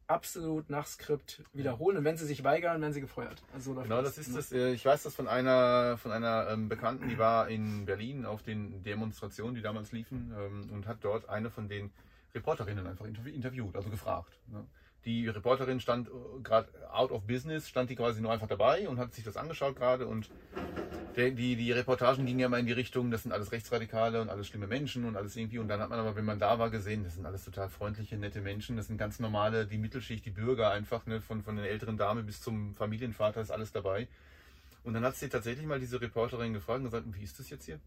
absolut 0.09 0.71
nach 0.71 0.87
Skript 0.87 1.43
wiederholen. 1.53 1.99
Und 1.99 2.05
wenn 2.05 2.17
sie 2.17 2.27
sich 2.27 2.43
weigern, 2.43 2.81
werden 2.81 2.93
sie 2.93 3.01
gefeuert. 3.01 3.43
Also 3.55 3.75
Genau, 3.75 4.03
das 4.03 4.19
ist 4.19 4.29
ne? 4.31 4.37
das. 4.37 4.53
äh, 4.53 4.73
Ich 4.73 4.85
weiß 4.85 5.03
das 5.05 5.15
von 5.15 5.29
einer, 5.29 5.97
von 5.99 6.11
einer 6.13 6.49
ähm, 6.51 6.69
Bekannten, 6.69 7.09
die 7.09 7.19
war 7.19 7.49
in 7.49 7.85
Berlin 7.85 8.25
auf 8.25 8.43
den 8.43 8.83
Demonstrationen, 8.83 9.55
die 9.55 9.63
damals 9.63 9.93
liefen, 9.93 10.33
ähm, 10.37 10.71
und 10.73 10.87
hat 10.87 10.99
dort 11.03 11.29
eine 11.29 11.51
von 11.51 11.69
den 11.69 11.91
Reporterinnen 12.35 12.87
einfach 12.87 13.05
interv- 13.07 13.33
interviewt, 13.33 13.77
also 13.77 13.91
gefragt. 13.91 14.39
Ne? 14.49 14.65
Die 15.05 15.29
Reporterin 15.29 15.79
stand 15.81 16.11
gerade 16.43 16.69
out 16.91 17.13
of 17.13 17.23
business, 17.27 17.69
stand 17.69 17.89
die 17.89 17.97
quasi 17.97 18.21
nur 18.21 18.33
einfach 18.33 18.49
dabei 18.49 18.89
und 18.89 18.99
hat 18.99 19.15
sich 19.15 19.25
das 19.25 19.37
angeschaut 19.37 19.77
gerade 19.77 20.07
und 20.07 20.29
der, 21.19 21.33
die, 21.33 21.57
die 21.57 21.73
Reportagen 21.73 22.27
gingen 22.27 22.39
ja 22.39 22.47
immer 22.47 22.61
in 22.61 22.67
die 22.67 22.73
Richtung, 22.73 23.11
das 23.11 23.25
sind 23.25 23.33
alles 23.33 23.51
Rechtsradikale 23.51 24.23
und 24.23 24.29
alles 24.29 24.47
schlimme 24.47 24.69
Menschen 24.69 25.05
und 25.05 25.17
alles 25.17 25.35
irgendwie. 25.35 25.59
Und 25.59 25.67
dann 25.67 25.81
hat 25.81 25.91
man 25.91 25.99
aber, 25.99 26.15
wenn 26.15 26.25
man 26.25 26.39
da 26.39 26.59
war, 26.61 26.71
gesehen, 26.71 27.03
das 27.03 27.15
sind 27.15 27.27
alles 27.27 27.45
total 27.45 27.69
freundliche, 27.69 28.17
nette 28.17 28.41
Menschen. 28.41 28.77
Das 28.77 28.87
sind 28.87 28.99
ganz 28.99 29.19
normale, 29.19 29.67
die 29.67 29.79
Mittelschicht, 29.79 30.25
die 30.25 30.31
Bürger 30.31 30.71
einfach, 30.71 31.07
ne, 31.07 31.21
von, 31.21 31.43
von 31.43 31.57
der 31.57 31.69
älteren 31.71 31.97
Dame 31.97 32.23
bis 32.23 32.41
zum 32.41 32.75
Familienvater 32.77 33.41
ist 33.41 33.51
alles 33.51 33.73
dabei. 33.73 34.07
Und 34.85 34.95
dann 34.95 35.05
hat 35.05 35.17
sie 35.17 35.29
tatsächlich 35.29 35.67
mal 35.67 35.81
diese 35.81 36.01
Reporterin 36.01 36.53
gefragt 36.53 36.79
und 36.79 36.85
gesagt, 36.85 37.05
wie 37.13 37.25
ist 37.25 37.39
das 37.41 37.51
jetzt 37.51 37.65
hier? 37.65 37.81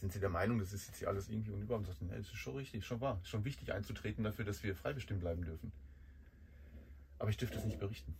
Sind 0.00 0.12
Sie 0.12 0.20
der 0.20 0.28
Meinung, 0.28 0.60
das 0.60 0.72
ist 0.72 0.86
jetzt 0.86 0.98
hier 0.98 1.08
alles 1.08 1.28
irgendwie 1.28 1.50
unüber? 1.50 1.74
Und 1.74 1.86
sagte, 1.86 2.04
nee, 2.04 2.16
das 2.16 2.26
ist 2.26 2.36
schon 2.36 2.56
richtig, 2.56 2.86
schon 2.86 3.00
wahr. 3.00 3.18
Ist 3.22 3.30
schon 3.30 3.44
wichtig 3.44 3.72
einzutreten 3.72 4.22
dafür, 4.22 4.44
dass 4.44 4.62
wir 4.62 4.76
freibestimmt 4.76 5.20
bleiben 5.20 5.44
dürfen. 5.44 5.72
Aber 7.18 7.30
ich 7.30 7.36
dürfte 7.36 7.58
es 7.58 7.64
nicht 7.64 7.80
berichten. 7.80 8.14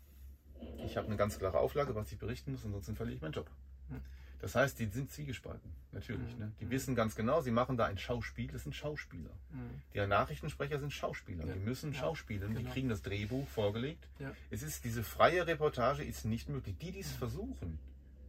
Ich 0.84 0.96
habe 0.96 1.06
eine 1.06 1.16
ganz 1.16 1.38
klare 1.38 1.58
Auflage, 1.58 1.94
was 1.94 2.10
ich 2.10 2.18
berichten 2.18 2.52
muss, 2.52 2.64
ansonsten 2.64 2.96
verliere 2.96 3.16
ich 3.16 3.22
meinen 3.22 3.32
Job. 3.32 3.48
Hm. 3.90 4.01
Das 4.38 4.55
heißt, 4.55 4.79
die 4.79 4.87
sind 4.87 5.11
zwiegespalten, 5.11 5.70
natürlich. 5.92 6.35
Mhm. 6.35 6.38
Ne? 6.40 6.53
Die 6.61 6.68
wissen 6.70 6.94
ganz 6.94 7.14
genau, 7.16 7.40
sie 7.40 7.51
machen 7.51 7.79
da 7.79 7.87
ein 7.87 7.96
Schauspiel, 7.96 8.49
das 8.49 8.64
sind 8.64 8.75
Schauspieler. 8.75 9.31
Mhm. 9.51 9.81
Die 9.94 10.07
Nachrichtensprecher 10.07 10.79
sind 10.79 10.92
Schauspieler, 10.92 11.46
Ja. 11.46 11.55
die 11.55 11.59
müssen 11.61 11.92
Ja, 11.92 12.01
schauspielen, 12.01 12.51
die 12.55 12.62
genau. 12.62 12.70
kriegen 12.72 12.88
das 12.90 13.01
Drehbuch 13.01 13.49
vorgelegt. 13.49 14.07
Ja. 14.18 14.33
Es 14.51 14.62
ist, 14.62 14.85
diese 14.85 15.03
freie 15.03 15.46
Reportage 15.46 16.05
ist 16.05 16.27
nicht 16.27 16.49
möglich. 16.51 16.77
Die, 16.79 16.92
die 16.92 17.01
es 17.01 17.12
versuchen, 17.12 17.79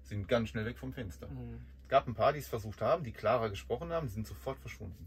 sind 0.04 0.28
ganz 0.30 0.50
schnell 0.50 0.65
weg 0.65 0.78
vom 0.78 0.93
Fenster. 0.93 1.28
Mhm. 1.28 1.60
Es 1.84 1.89
gab 1.89 2.08
ein 2.08 2.13
paar, 2.15 2.32
die 2.32 2.39
es 2.39 2.48
versucht 2.48 2.82
haben, 2.82 3.04
die 3.04 3.12
klarer 3.12 3.50
gesprochen 3.50 3.91
haben, 3.91 4.08
die 4.08 4.13
sind 4.13 4.26
sofort 4.28 4.60
verschwunden. 4.60 5.06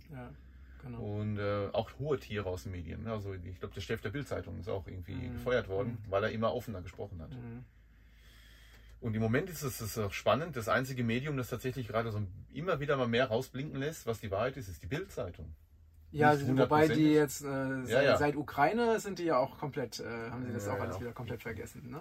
Genau. 0.83 0.99
Und 1.03 1.39
äh, 1.39 1.69
auch 1.73 1.91
hohe 1.99 2.19
Tiere 2.19 2.49
aus 2.49 2.63
den 2.65 2.73
Medien. 2.73 3.03
ne? 3.05 3.13
Also 3.13 3.35
ich 3.35 3.59
glaube, 3.59 3.75
der 3.75 3.81
Chef 3.83 4.01
der 4.03 4.11
Bildzeitung 4.11 4.59
ist 4.61 4.69
auch 4.69 4.87
irgendwie 4.87 5.29
gefeuert 5.29 5.69
worden, 5.69 5.99
weil 6.09 6.25
er 6.25 6.31
immer 6.31 6.55
offener 6.55 6.81
gesprochen 6.83 7.21
hat. 7.21 7.31
Mhm. 9.01 9.07
Und 9.07 9.15
im 9.15 9.23
Moment 9.23 9.51
ist 9.51 9.63
es 9.63 9.81
ist 9.81 9.99
auch 9.99 10.13
spannend. 10.13 10.57
Das 10.57 10.69
einzige 10.69 11.03
Medium, 11.05 11.37
das 11.37 11.49
tatsächlich 11.49 11.89
gerade 11.89 12.11
so 12.13 12.21
immer 12.53 12.81
wieder 12.81 12.97
mal 12.97 13.09
mehr 13.09 13.27
rausblinken 13.29 13.79
lässt, 13.81 14.07
was 14.07 14.21
die 14.21 14.31
Wahrheit 14.31 14.57
ist, 14.57 14.69
ist 14.69 14.83
die 14.83 14.87
Bildzeitung. 14.87 15.55
Ja, 16.13 16.35
Nicht 16.35 16.59
wobei 16.59 16.89
die 16.89 17.13
jetzt 17.13 17.41
äh, 17.45 17.85
seit, 17.85 18.05
ja. 18.05 18.17
seit 18.17 18.35
Ukraine 18.35 18.99
sind 18.99 19.21
die 19.21 19.27
ja 19.27 19.37
auch 19.37 19.57
komplett, 19.59 20.01
äh, 20.01 20.31
haben 20.31 20.45
sie 20.45 20.53
das 20.53 20.67
Ja, 20.67 20.73
auch 20.73 20.79
ja, 20.79 20.83
alles 20.83 20.97
auch 20.97 21.01
wieder 21.03 21.13
komplett 21.13 21.41
vergessen. 21.41 21.89
Ne? 21.89 22.01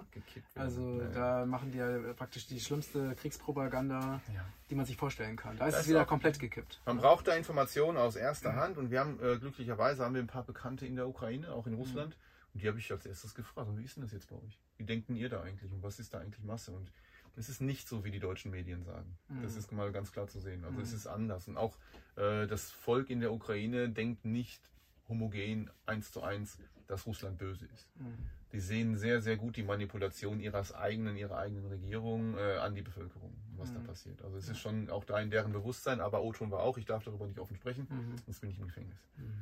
Also 0.56 0.98
Ja, 0.98 1.04
ja. 1.04 1.10
da 1.40 1.46
machen 1.46 1.70
die 1.70 1.78
ja 1.78 2.12
praktisch 2.14 2.48
die 2.48 2.58
schlimmste 2.58 3.14
Kriegspropaganda, 3.14 4.20
Ja. 4.34 4.44
die 4.68 4.74
man 4.74 4.84
sich 4.84 4.96
vorstellen 4.96 5.36
kann. 5.36 5.56
Da 5.58 5.66
ist 5.68 5.74
Das 5.74 5.82
es 5.82 5.88
wieder 5.90 6.02
auch- 6.02 6.06
komplett 6.08 6.40
gekippt. 6.40 6.80
Man 6.86 6.96
braucht 6.98 7.28
da 7.28 7.34
Informationen 7.36 7.98
aus 7.98 8.16
erster 8.16 8.56
Hand 8.56 8.78
und 8.78 8.90
wir 8.90 8.98
haben 8.98 9.20
äh, 9.22 9.36
glücklicherweise 9.38 10.04
haben 10.04 10.14
wir 10.14 10.22
ein 10.22 10.26
paar 10.26 10.42
Bekannte 10.44 10.86
in 10.86 10.96
der 10.96 11.06
Ukraine, 11.08 11.52
auch 11.52 11.68
in 11.68 11.74
Russland. 11.74 12.16
Mhm. 12.16 12.20
Und 12.52 12.62
die 12.62 12.68
habe 12.68 12.78
ich 12.78 12.90
als 12.90 13.06
erstes 13.06 13.34
gefragt, 13.34 13.68
und 13.68 13.78
wie 13.78 13.84
ist 13.84 13.96
denn 13.96 14.02
das 14.02 14.12
jetzt 14.12 14.28
bei 14.28 14.36
euch? 14.36 14.58
Wie 14.76 14.84
denkt 14.84 15.08
denn 15.08 15.16
ihr 15.16 15.28
da 15.28 15.42
eigentlich 15.42 15.70
und 15.70 15.82
was 15.82 15.98
ist 16.00 16.14
da 16.14 16.18
eigentlich 16.18 16.42
Masse? 16.44 16.72
Und 16.72 16.90
Es 17.36 17.48
ist 17.48 17.60
nicht 17.60 17.88
so, 17.88 18.02
wie 18.04 18.10
die 18.10 18.18
deutschen 18.18 18.50
Medien 18.50 18.82
sagen. 18.82 19.16
Mhm. 19.28 19.42
Das 19.42 19.56
ist 19.56 19.70
mal 19.70 19.92
ganz 19.92 20.10
klar 20.10 20.26
zu 20.26 20.40
sehen. 20.40 20.64
Also 20.64 20.80
es 20.80 20.90
Mhm. 20.90 20.96
ist 20.96 21.06
anders. 21.06 21.46
Und 21.46 21.56
auch 21.56 21.78
äh, 22.16 22.48
das 22.48 22.72
Volk 22.72 23.08
in 23.08 23.20
der 23.20 23.32
Ukraine 23.32 23.88
denkt 23.88 24.24
nicht 24.24 24.60
homogen 25.08 25.70
eins 25.86 26.10
zu 26.10 26.22
eins, 26.22 26.58
dass 26.88 27.06
Russland 27.06 27.38
böse 27.38 27.66
ist. 27.66 27.88
Mhm. 27.96 28.18
Die 28.52 28.58
sehen 28.58 28.96
sehr, 28.98 29.22
sehr 29.22 29.36
gut 29.36 29.56
die 29.56 29.62
Manipulation 29.62 30.40
ihres 30.40 30.72
eigenen, 30.74 31.16
ihrer 31.16 31.38
eigenen 31.38 31.66
Regierung 31.66 32.36
äh, 32.36 32.56
an 32.56 32.74
die 32.74 32.82
Bevölkerung, 32.82 33.32
was 33.56 33.72
da 33.72 33.78
Mhm. 33.78 33.84
passiert. 33.84 34.22
Also 34.22 34.36
es 34.36 34.48
ist 34.48 34.58
schon 34.58 34.90
auch 34.90 35.04
da 35.04 35.20
in 35.20 35.30
deren 35.30 35.52
Bewusstsein, 35.52 36.00
aber 36.00 36.22
O-Ton 36.22 36.50
war 36.50 36.60
auch, 36.64 36.76
ich 36.78 36.84
darf 36.84 37.04
darüber 37.04 37.28
nicht 37.28 37.38
offen 37.38 37.54
sprechen, 37.56 37.86
Mhm. 37.88 38.16
sonst 38.24 38.40
bin 38.40 38.50
ich 38.50 38.58
im 38.58 38.66
Gefängnis. 38.66 38.98
Mhm. 39.16 39.32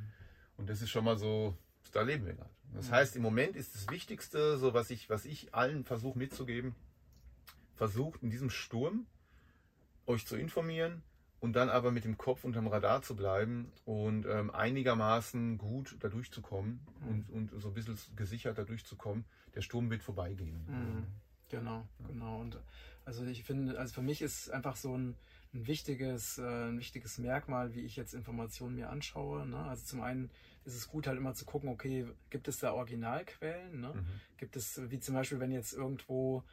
Und 0.57 0.69
das 0.69 0.83
ist 0.83 0.91
schon 0.91 1.05
mal 1.05 1.17
so, 1.17 1.57
da 1.91 2.01
leben 2.01 2.25
wir 2.25 2.33
gerade. 2.33 2.49
Das 2.73 2.89
Ja. 2.89 2.95
heißt, 2.97 3.15
im 3.15 3.21
Moment 3.23 3.55
ist 3.55 3.73
das 3.75 3.89
Wichtigste, 3.89 4.57
so 4.57 4.73
was 4.73 4.89
ich, 4.89 5.09
was 5.09 5.25
ich 5.25 5.53
allen 5.55 5.83
versuche 5.83 6.17
mitzugeben, 6.17 6.75
versucht 7.75 8.21
in 8.21 8.29
diesem 8.29 8.49
Sturm 8.49 9.05
euch 10.05 10.25
zu 10.25 10.35
informieren 10.35 11.01
und 11.39 11.53
dann 11.53 11.69
aber 11.69 11.91
mit 11.91 12.03
dem 12.03 12.17
Kopf 12.17 12.43
unterm 12.43 12.67
Radar 12.67 13.01
zu 13.01 13.15
bleiben 13.15 13.71
und 13.85 14.25
ähm, 14.25 14.51
einigermaßen 14.51 15.57
gut 15.57 15.95
da 16.01 16.09
durchzukommen 16.09 16.79
und, 17.07 17.29
und 17.29 17.61
so 17.61 17.69
ein 17.69 17.73
bisschen 17.73 17.97
gesichert 18.15 18.57
da 18.57 18.63
durchzukommen. 18.65 19.25
Der 19.55 19.61
Sturm 19.61 19.89
wird 19.89 20.03
vorbeigehen. 20.03 20.65
Mhm. 20.67 21.07
Genau, 21.49 21.87
genau. 22.07 22.41
Und 22.41 22.59
also 23.05 23.25
ich 23.25 23.43
finde, 23.43 23.79
also 23.79 23.93
für 23.93 24.01
mich 24.03 24.21
ist 24.21 24.51
einfach 24.51 24.75
so 24.75 24.95
ein, 24.95 25.15
ein 25.53 25.65
wichtiges, 25.67 26.37
äh, 26.37 26.43
ein 26.43 26.77
wichtiges 26.77 27.17
Merkmal, 27.17 27.73
wie 27.73 27.81
ich 27.81 27.95
jetzt 27.95 28.13
Informationen 28.13 28.75
mir 28.75 28.89
anschaue. 28.89 29.47
Ne? 29.47 29.57
Also 29.57 29.83
zum 29.85 30.01
einen 30.01 30.29
ist 30.65 30.75
es 30.75 30.87
gut 30.87 31.07
halt 31.07 31.17
immer 31.17 31.33
zu 31.33 31.45
gucken, 31.45 31.69
okay, 31.69 32.05
gibt 32.29 32.47
es 32.47 32.59
da 32.59 32.73
Originalquellen? 32.73 33.79
Ne? 33.81 33.93
Mhm. 33.95 34.05
Gibt 34.37 34.55
es, 34.55 34.79
wie 34.91 34.99
zum 34.99 35.15
Beispiel, 35.15 35.39
wenn 35.39 35.51
jetzt 35.51 35.73
irgendwo 35.73 36.43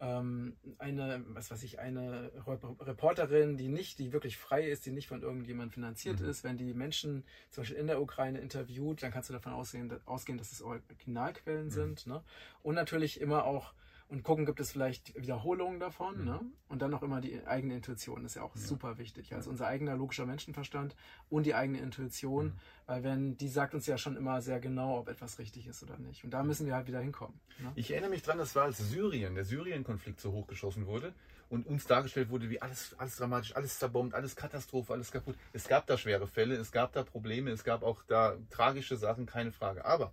ähm, 0.00 0.56
eine, 0.78 1.24
was 1.30 1.50
weiß 1.50 1.64
ich, 1.64 1.80
eine 1.80 2.30
Rep- 2.46 2.86
Reporterin, 2.86 3.56
die 3.56 3.66
nicht, 3.66 3.98
die 3.98 4.12
wirklich 4.12 4.36
frei 4.36 4.68
ist, 4.70 4.86
die 4.86 4.92
nicht 4.92 5.08
von 5.08 5.22
irgendjemandem 5.22 5.72
finanziert 5.72 6.20
Mhm. 6.20 6.28
ist, 6.28 6.44
wenn 6.44 6.56
die 6.56 6.72
Menschen 6.72 7.24
zum 7.50 7.62
Beispiel 7.62 7.78
in 7.78 7.88
der 7.88 8.00
Ukraine 8.00 8.38
interviewt, 8.38 9.02
dann 9.02 9.10
kannst 9.10 9.30
du 9.30 9.32
davon 9.32 9.52
ausgehen, 9.52 9.92
ausgehen 10.06 10.38
dass 10.38 10.52
es 10.52 10.62
Originalquellen 10.62 11.66
Mhm. 11.66 11.70
sind. 11.70 12.06
Ne? 12.06 12.22
Und 12.62 12.76
natürlich 12.76 13.20
immer 13.20 13.42
auch 13.44 13.72
und 14.08 14.22
gucken, 14.22 14.46
gibt 14.46 14.58
es 14.60 14.72
vielleicht 14.72 15.14
Wiederholungen 15.20 15.80
davon. 15.80 16.18
Mhm. 16.20 16.24
Ne? 16.24 16.40
Und 16.68 16.80
dann 16.82 16.94
auch 16.94 17.02
immer 17.02 17.20
die 17.20 17.46
eigene 17.46 17.74
Intuition, 17.76 18.24
ist 18.24 18.36
ja 18.36 18.42
auch 18.42 18.54
Ja. 18.54 18.60
super 18.62 18.96
wichtig. 18.98 19.34
Also 19.34 19.50
unser 19.50 19.66
eigener 19.66 19.96
logischer 19.96 20.24
Menschenverstand 20.24 20.96
und 21.28 21.44
die 21.44 21.54
eigene 21.54 21.78
Intuition, 21.80 22.46
Mhm. 22.46 22.52
weil 22.86 23.02
wenn 23.04 23.36
die 23.36 23.48
sagt 23.48 23.74
uns 23.74 23.86
ja 23.86 23.98
schon 23.98 24.16
immer 24.16 24.40
sehr 24.40 24.60
genau, 24.60 24.98
ob 24.98 25.08
etwas 25.08 25.38
richtig 25.38 25.66
ist 25.66 25.82
oder 25.82 25.98
nicht. 25.98 26.24
Und 26.24 26.30
da 26.30 26.42
müssen 26.42 26.66
wir 26.66 26.74
halt 26.74 26.86
wieder 26.86 27.00
hinkommen. 27.00 27.38
Ne? 27.58 27.70
Ich 27.74 27.90
erinnere 27.90 28.10
mich 28.10 28.22
dran, 28.22 28.38
das 28.38 28.54
war 28.56 28.64
als 28.64 28.78
Syrien, 28.78 29.34
der 29.34 29.44
Syrien-Konflikt 29.44 30.20
so 30.20 30.32
hochgeschossen 30.32 30.86
wurde 30.86 31.12
und 31.50 31.66
uns 31.66 31.86
dargestellt 31.86 32.30
wurde, 32.30 32.48
wie 32.48 32.62
alles, 32.62 32.94
alles 32.98 33.16
dramatisch, 33.16 33.54
alles 33.56 33.78
zerbombt, 33.78 34.14
alles 34.14 34.36
Katastrophe, 34.36 34.94
alles 34.94 35.10
kaputt. 35.10 35.36
Es 35.52 35.68
gab 35.68 35.86
da 35.86 35.98
schwere 35.98 36.26
Fälle, 36.26 36.54
es 36.56 36.72
gab 36.72 36.92
da 36.92 37.02
Probleme, 37.02 37.50
es 37.50 37.62
gab 37.62 37.82
auch 37.82 38.02
da 38.06 38.36
tragische 38.48 38.96
Sachen, 38.96 39.26
keine 39.26 39.52
Frage. 39.52 39.84
Aber 39.84 40.12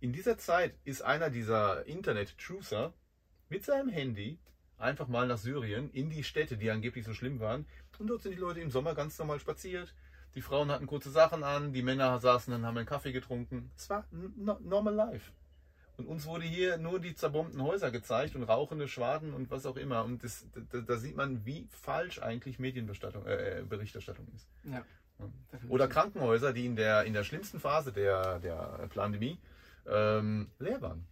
in 0.00 0.12
dieser 0.12 0.36
Zeit 0.36 0.74
ist 0.84 1.00
einer 1.00 1.30
dieser 1.30 1.86
Internet-Truther 1.86 2.92
mit 3.54 3.64
seinem 3.64 3.88
Handy 3.88 4.36
einfach 4.78 5.06
mal 5.06 5.28
nach 5.28 5.38
Syrien, 5.38 5.88
in 5.92 6.10
die 6.10 6.24
Städte, 6.24 6.56
die 6.56 6.72
angeblich 6.72 7.04
so 7.04 7.14
schlimm 7.14 7.38
waren. 7.38 7.66
Und 8.00 8.08
dort 8.08 8.22
sind 8.22 8.32
die 8.32 8.40
Leute 8.40 8.60
im 8.60 8.72
Sommer 8.72 8.96
ganz 8.96 9.16
normal 9.16 9.38
spaziert. 9.38 9.94
Die 10.34 10.42
Frauen 10.42 10.72
hatten 10.72 10.88
kurze 10.88 11.10
Sachen 11.10 11.44
an, 11.44 11.72
die 11.72 11.82
Männer 11.82 12.18
saßen 12.18 12.50
dann, 12.50 12.66
haben 12.66 12.76
einen 12.76 12.86
Kaffee 12.86 13.12
getrunken. 13.12 13.70
Es 13.76 13.88
war 13.88 14.04
normal 14.36 14.94
life. 14.94 15.30
Und 15.96 16.06
uns 16.08 16.26
wurde 16.26 16.44
hier 16.44 16.78
nur 16.78 16.98
die 16.98 17.14
zerbombten 17.14 17.62
Häuser 17.62 17.92
gezeigt 17.92 18.34
und 18.34 18.42
rauchende 18.42 18.88
Schwaden 18.88 19.32
und 19.32 19.52
was 19.52 19.66
auch 19.66 19.76
immer. 19.76 20.04
Und 20.04 20.24
das, 20.24 20.44
da, 20.72 20.80
da 20.80 20.96
sieht 20.96 21.14
man, 21.14 21.46
wie 21.46 21.68
falsch 21.70 22.20
eigentlich 22.20 22.58
Medienberichterstattung 22.58 23.24
äh, 23.26 23.62
Berichterstattung 23.68 24.26
ist. 24.34 24.48
Ja. 24.64 24.84
Oder 25.68 25.86
Krankenhäuser, 25.86 26.52
die 26.52 26.66
in 26.66 26.74
der, 26.74 27.04
in 27.04 27.12
der 27.12 27.22
schlimmsten 27.22 27.60
Phase 27.60 27.92
der, 27.92 28.40
der 28.40 28.88
Pandemie 28.92 29.38
ähm, 29.86 30.50
leer 30.58 30.82
waren. 30.82 31.06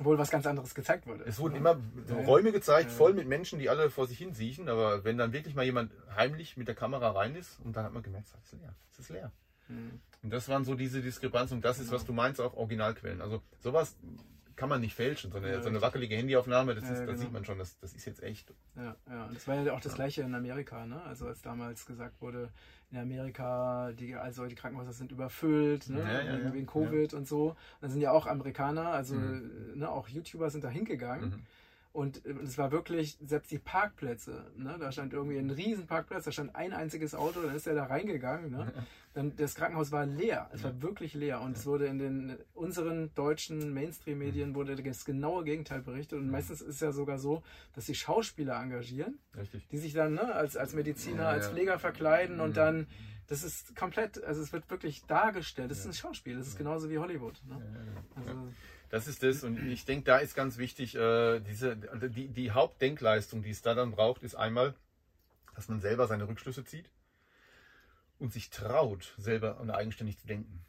Obwohl 0.00 0.16
was 0.18 0.30
ganz 0.30 0.46
anderes 0.46 0.74
gezeigt 0.74 1.06
wurde. 1.06 1.24
Es 1.24 1.38
wurden 1.38 1.56
immer 1.56 1.78
Ja. 2.08 2.16
Räume 2.24 2.52
gezeigt, 2.52 2.90
voll 2.90 3.12
mit 3.12 3.28
Menschen, 3.28 3.58
die 3.58 3.68
alle 3.68 3.90
vor 3.90 4.06
sich 4.06 4.16
hin 4.18 4.32
siechen. 4.32 4.68
Aber 4.68 5.04
wenn 5.04 5.18
dann 5.18 5.32
wirklich 5.34 5.54
mal 5.54 5.64
jemand 5.64 5.92
heimlich 6.16 6.56
mit 6.56 6.68
der 6.68 6.74
Kamera 6.74 7.10
rein 7.10 7.36
ist, 7.36 7.60
und 7.64 7.76
dann 7.76 7.84
hat 7.84 7.92
man 7.92 8.02
gemerkt, 8.02 8.28
es 8.42 8.52
ist 8.52 8.60
leer. 8.60 8.74
Es 8.90 8.98
ist 8.98 9.10
leer. 9.10 9.30
Mhm. 9.68 10.00
Und 10.22 10.30
das 10.32 10.48
waren 10.48 10.64
so 10.64 10.74
diese 10.74 11.02
Diskrepanzen. 11.02 11.58
Und 11.58 11.64
das 11.64 11.78
ist, 11.78 11.86
Genau. 11.88 11.96
was 12.00 12.06
du 12.06 12.12
meinst, 12.14 12.40
auch 12.40 12.54
Originalquellen. 12.54 13.20
Also 13.20 13.42
sowas 13.60 13.94
kann 14.60 14.68
man 14.68 14.82
nicht 14.82 14.94
fälschen. 14.94 15.32
So 15.32 15.38
eine, 15.38 15.48
Ja, 15.50 15.62
so 15.62 15.70
eine 15.70 15.80
wackelige 15.80 16.14
Handyaufnahme, 16.16 16.74
das, 16.74 16.84
ist, 16.84 16.90
ja, 16.90 16.96
das 16.98 17.06
genau. 17.06 17.18
sieht 17.22 17.32
man 17.32 17.44
schon, 17.46 17.58
das, 17.58 17.78
das 17.80 17.94
ist 17.94 18.04
jetzt 18.04 18.22
echt. 18.22 18.52
Ja, 18.76 18.94
ja. 19.08 19.24
Und 19.24 19.34
das 19.34 19.48
war 19.48 19.54
ja 19.56 19.72
auch 19.72 19.80
das 19.80 19.94
gleiche 19.94 20.20
in 20.20 20.34
Amerika, 20.34 20.84
ne? 20.84 21.02
Also 21.04 21.26
als 21.26 21.40
damals 21.40 21.86
gesagt 21.86 22.20
wurde, 22.20 22.50
in 22.90 22.98
Amerika, 22.98 23.90
die, 23.92 24.14
also 24.14 24.44
die 24.46 24.54
Krankenhäuser 24.54 24.92
sind 24.92 25.12
überfüllt, 25.12 25.88
ne? 25.88 26.04
Wegen, 26.28 26.52
wegen 26.52 26.66
Covid 26.66 27.14
und 27.14 27.26
so. 27.26 27.48
Und 27.50 27.56
dann 27.80 27.90
sind 27.90 28.02
ja 28.02 28.10
auch 28.12 28.26
Amerikaner, 28.26 28.88
also 28.88 29.14
Mhm. 29.14 29.78
ne, 29.78 29.88
auch 29.90 30.08
YouTuber 30.08 30.50
sind 30.50 30.62
da 30.62 30.68
hingegangen. 30.68 31.30
Mhm. 31.30 31.42
Und 31.92 32.24
äh, 32.24 32.30
es 32.44 32.56
war 32.56 32.70
wirklich, 32.70 33.18
selbst 33.24 33.50
die 33.50 33.58
Parkplätze, 33.58 34.52
ne, 34.56 34.76
da 34.78 34.92
stand 34.92 35.12
irgendwie 35.12 35.38
ein 35.38 35.50
riesen 35.50 35.86
Parkplatz, 35.86 36.24
da 36.24 36.32
stand 36.32 36.54
ein 36.54 36.72
einziges 36.72 37.14
Auto, 37.14 37.40
dann 37.42 37.54
ist 37.54 37.66
er 37.66 37.74
da 37.74 37.84
reingegangen. 37.84 38.50
Ne? 38.50 38.72
Dann, 39.12 39.34
das 39.34 39.56
Krankenhaus 39.56 39.90
war 39.90 40.06
leer, 40.06 40.48
es 40.52 40.62
war 40.62 40.82
wirklich 40.82 41.14
leer. 41.14 41.40
Und 41.40 41.56
es 41.56 41.66
wurde 41.66 41.86
in 41.86 41.98
den 41.98 42.36
unseren 42.54 43.12
deutschen 43.16 43.74
Mainstream-Medien 43.74 44.54
wurde 44.54 44.76
das 44.76 45.04
genaue 45.04 45.42
Gegenteil 45.42 45.82
berichtet. 45.82 46.20
Und 46.20 46.30
meistens 46.30 46.60
ist 46.60 46.76
es 46.76 46.80
ja 46.80 46.92
sogar 46.92 47.18
so, 47.18 47.42
dass 47.74 47.86
sie 47.86 47.96
Schauspieler 47.96 48.62
engagieren, 48.62 49.18
Richtig. 49.36 49.66
die 49.66 49.78
sich 49.78 49.94
dann 49.94 50.14
ne, 50.14 50.32
als, 50.32 50.56
als 50.56 50.74
Mediziner, 50.74 51.26
als. 51.26 51.48
Pfleger 51.48 51.80
verkleiden 51.80 52.36
Mhm. 52.36 52.42
und 52.42 52.56
dann, 52.56 52.86
das 53.26 53.42
ist 53.42 53.74
komplett, 53.74 54.22
also 54.22 54.42
es 54.42 54.52
wird 54.52 54.70
wirklich 54.70 55.04
dargestellt. 55.06 55.72
Das 55.72 55.80
ist 55.80 55.86
ein 55.86 55.92
Schauspiel, 55.92 56.36
das 56.36 56.46
ist 56.46 56.56
genauso 56.56 56.88
wie 56.88 56.98
Hollywood. 56.98 57.42
Ne? 57.48 57.60
Also, 58.14 58.52
Das 58.90 59.06
ist 59.06 59.22
das 59.22 59.44
und 59.44 59.68
ich 59.68 59.84
denke, 59.84 60.04
da 60.04 60.18
ist 60.18 60.34
ganz 60.34 60.58
wichtig, 60.58 60.96
äh, 60.96 61.40
diese, 61.40 61.76
die, 61.76 62.28
die 62.28 62.50
Hauptdenkleistung, 62.50 63.42
die 63.42 63.50
es 63.50 63.62
da 63.62 63.74
dann 63.74 63.92
braucht, 63.92 64.22
ist 64.22 64.34
einmal, 64.34 64.74
dass 65.54 65.68
man 65.68 65.80
selber 65.80 66.06
seine 66.08 66.26
Rückschlüsse 66.26 66.64
zieht 66.64 66.90
und 68.18 68.32
sich 68.32 68.50
traut, 68.50 69.14
selber 69.16 69.60
und 69.60 69.70
eigenständig 69.70 70.18
zu 70.18 70.26
denken. 70.26 70.64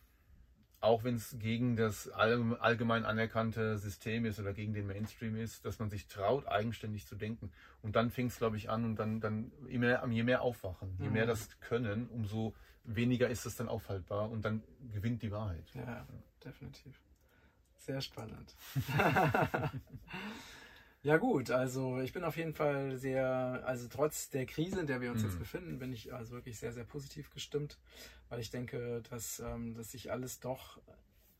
Auch 0.81 1.03
wenn 1.03 1.15
es 1.15 1.35
gegen 1.39 1.75
das 1.75 2.09
all- 2.09 2.57
allgemein 2.57 3.05
anerkannte 3.05 3.77
System 3.77 4.25
ist 4.25 4.39
oder 4.39 4.53
gegen 4.53 4.73
den 4.73 4.87
Mainstream 4.87 5.35
ist, 5.35 5.63
dass 5.65 5.79
man 5.79 5.89
sich 5.89 6.07
traut, 6.07 6.47
eigenständig 6.47 7.05
zu 7.05 7.15
denken. 7.15 7.51
Und 7.83 7.95
dann 7.95 8.09
fängt 8.09 8.31
es, 8.31 8.37
glaube 8.37 8.57
ich, 8.57 8.69
an 8.69 8.85
und 8.85 8.95
dann, 8.97 9.19
dann 9.19 9.51
je, 9.67 9.77
mehr, 9.77 10.03
je 10.09 10.23
mehr 10.23 10.41
aufwachen, 10.41 10.95
je 10.99 11.07
Mhm. 11.07 11.13
mehr 11.13 11.25
das 11.27 11.49
können, 11.59 12.07
umso 12.09 12.55
weniger 12.83 13.29
ist 13.29 13.45
es 13.45 13.55
dann 13.55 13.67
aufhaltbar 13.67 14.29
und 14.31 14.43
dann 14.43 14.63
gewinnt 14.91 15.21
die 15.21 15.31
Wahrheit. 15.31 15.65
Ja, 15.75 16.07
definitiv. 16.43 16.99
Sehr 17.85 17.99
spannend. 18.01 18.55
ja 21.03 21.17
gut, 21.17 21.49
also 21.49 21.99
ich 21.99 22.13
bin 22.13 22.23
auf 22.23 22.37
jeden 22.37 22.53
Fall 22.53 22.95
sehr, 22.97 23.63
also 23.65 23.87
trotz 23.89 24.29
der 24.29 24.45
Krise, 24.45 24.81
in 24.81 24.87
der 24.87 25.01
wir 25.01 25.11
uns 25.11 25.23
Mhm. 25.23 25.29
jetzt 25.29 25.39
befinden, 25.39 25.79
bin 25.79 25.91
ich 25.91 26.13
also 26.13 26.31
wirklich 26.33 26.59
sehr, 26.59 26.73
sehr 26.73 26.83
positiv 26.83 27.31
gestimmt, 27.31 27.79
weil 28.29 28.39
ich 28.39 28.51
denke, 28.51 29.01
dass, 29.09 29.39
ähm, 29.39 29.73
dass 29.73 29.91
sich 29.91 30.11
alles 30.11 30.39
doch, 30.39 30.79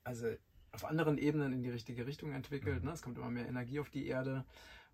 also 0.04 0.28
auf 0.72 0.84
anderen 0.86 1.18
Ebenen 1.20 1.54
in 1.54 1.62
die 1.62 1.70
richtige 1.70 2.08
Richtung 2.08 2.32
entwickelt. 2.32 2.80
Mhm. 2.82 2.88
Ne? 2.90 2.94
Es 2.94 3.02
kommt 3.04 3.18
immer 3.18 3.30
mehr 3.30 3.48
Energie 3.48 3.80
auf 3.80 3.90
die 3.90 4.08
Erde. 4.08 4.44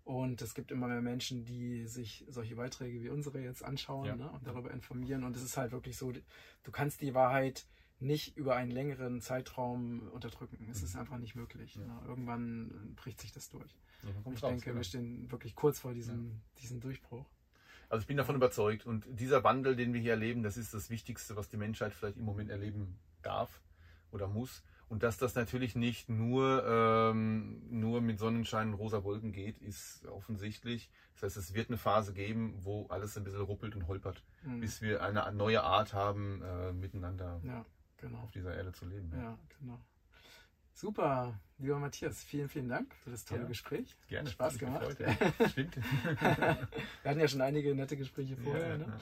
Und 0.04 0.40
es 0.40 0.54
gibt 0.54 0.70
immer 0.70 0.86
mehr 0.88 1.02
Menschen, 1.02 1.44
die 1.44 1.84
sich 1.86 2.24
solche 2.28 2.56
Beiträge 2.56 3.02
wie 3.02 3.10
unsere 3.10 3.40
jetzt 3.40 3.62
anschauen 3.62 4.06
Ja. 4.06 4.16
ne? 4.16 4.30
und 4.30 4.46
darüber 4.46 4.70
informieren. 4.70 5.22
Und 5.22 5.36
es 5.36 5.42
ist 5.42 5.56
halt 5.58 5.70
wirklich 5.72 5.96
so, 5.98 6.12
du 6.12 6.70
kannst 6.72 7.00
die 7.02 7.12
Wahrheit 7.14 7.66
nicht 8.00 8.36
über 8.36 8.54
einen 8.56 8.70
längeren 8.70 9.20
Zeitraum 9.20 10.08
unterdrücken. 10.10 10.68
Es 10.70 10.82
ist 10.82 10.96
einfach 10.96 11.18
nicht 11.18 11.34
möglich. 11.34 11.74
Ja. 11.74 11.82
Ne? 11.82 12.00
Irgendwann 12.06 12.94
bricht 12.96 13.20
sich 13.20 13.32
das 13.32 13.48
durch. 13.50 13.76
Ja, 14.04 14.10
Und 14.24 14.34
ich 14.34 14.42
raus, 14.42 14.50
denke, 14.50 14.64
genau. 14.66 14.76
wir 14.76 14.84
stehen 14.84 15.30
wirklich 15.30 15.56
kurz 15.56 15.80
vor 15.80 15.94
diesem, 15.94 16.40
diesem 16.60 16.80
Durchbruch. 16.80 17.26
Also 17.88 18.02
ich 18.02 18.06
bin 18.06 18.16
davon 18.16 18.36
überzeugt 18.36 18.84
und 18.86 19.06
dieser 19.08 19.42
Wandel, 19.44 19.74
den 19.74 19.92
wir 19.94 20.00
hier 20.00 20.12
erleben, 20.12 20.42
das 20.42 20.56
ist 20.56 20.74
das 20.74 20.90
Wichtigste, 20.90 21.36
was 21.36 21.48
die 21.48 21.56
Menschheit 21.56 21.94
vielleicht 21.94 22.18
im 22.18 22.24
Moment 22.24 22.50
erleben 22.50 22.98
darf 23.22 23.62
oder 24.12 24.28
muss. 24.28 24.62
Und 24.90 25.02
dass 25.02 25.18
das 25.18 25.34
natürlich 25.34 25.74
nicht 25.74 26.08
nur, 26.08 26.64
ähm, 26.66 27.62
nur 27.68 28.00
mit 28.00 28.18
Sonnenschein 28.18 28.68
und 28.68 28.74
rosa 28.74 29.04
Wolken 29.04 29.32
geht, 29.32 29.58
ist 29.58 30.06
offensichtlich. 30.06 30.88
Das 31.14 31.24
heißt, 31.24 31.36
es 31.36 31.54
wird 31.54 31.68
eine 31.68 31.76
Phase 31.78 32.12
geben, 32.14 32.54
wo 32.62 32.86
alles 32.86 33.16
ein 33.18 33.24
bisschen 33.24 33.40
ruppelt 33.42 33.74
und 33.74 33.86
holpert, 33.86 34.22
Mhm. 34.44 34.60
bis 34.60 34.80
wir 34.80 35.02
eine 35.02 35.30
neue 35.32 35.62
Art 35.62 35.92
haben, 35.92 36.42
äh, 36.42 36.72
miteinander 36.72 37.40
Ja, 37.44 37.66
genau. 37.98 38.18
auf 38.18 38.30
dieser 38.30 38.54
Erde 38.56 38.72
zu 38.72 38.86
leben. 38.86 39.12
Ja, 39.14 39.38
genau. 39.60 39.78
Super, 40.72 41.38
lieber 41.58 41.78
Matthias, 41.78 42.22
vielen, 42.22 42.48
vielen 42.48 42.68
Dank 42.68 42.94
für 42.94 43.10
das 43.10 43.24
tolle 43.24 43.42
Ja. 43.42 43.48
Gespräch. 43.48 43.96
Gerne. 44.08 44.30
Spaß 44.30 44.54
hat 44.54 44.60
mich 44.62 44.70
gemacht. 44.70 44.98
gefreut, 44.98 45.34
ja. 45.40 45.48
Stimmt. 45.48 45.76
Wir 45.76 47.10
hatten 47.10 47.20
ja 47.20 47.28
schon 47.28 47.40
einige 47.40 47.74
nette 47.74 47.96
Gespräche 47.96 48.36
vorher. 48.36 48.68
Ja, 48.68 48.78
ne? 48.78 49.00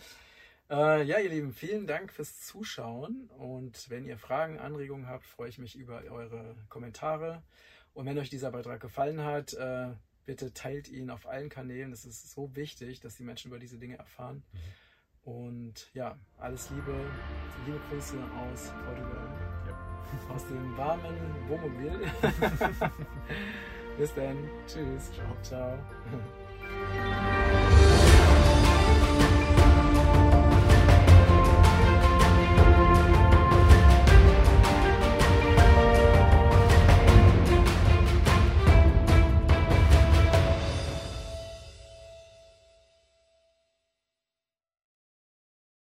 ja. 0.70 0.96
Äh, 0.98 1.04
ja, 1.04 1.18
ihr 1.18 1.30
Lieben, 1.30 1.52
vielen 1.52 1.87
Dank 1.87 2.12
fürs 2.12 2.40
Zuschauen. 2.40 3.28
Und 3.37 3.90
wenn 3.90 4.06
ihr 4.06 4.18
Fragen, 4.18 4.59
Anregungen 4.59 5.06
habt, 5.06 5.26
freue 5.26 5.50
ich 5.50 5.59
mich 5.59 5.76
über 5.76 6.02
eure 6.04 6.56
Kommentare. 6.70 7.42
Und 7.92 8.06
wenn 8.06 8.18
euch 8.18 8.30
dieser 8.30 8.50
Beitrag 8.50 8.80
gefallen 8.80 9.22
hat, 9.22 9.52
äh, 9.52 9.92
Bitte 10.26 10.52
teilt 10.52 10.88
ihn 10.88 11.09
auf 11.11 11.28
allen 11.28 11.48
Kanälen. 11.48 11.92
Das 11.92 12.04
ist 12.04 12.32
so 12.32 12.54
wichtig, 12.56 12.98
dass 12.98 13.14
die 13.14 13.22
Menschen 13.22 13.48
über 13.48 13.61
diese 13.61 13.78
Dinge 13.78 13.96
erfahren. 13.96 14.42
Mhm. 14.52 14.59
Und 15.27 15.91
ja, 15.93 16.17
alles 16.39 16.71
Liebe, 16.71 16.95
liebe 17.67 17.81
Grüße 17.91 18.17
aus 18.17 18.73
Portugal. 18.87 19.29
Ja. 19.67 19.75
Aus 20.35 20.47
dem 20.47 20.77
warmen 20.77 21.17
Wohnmobil. 21.49 21.99
Bis 23.99 24.15
dann. 24.15 24.37
Tschüss. 24.69 25.11
Ciao. 25.12 25.37
Ciao. 25.43 25.79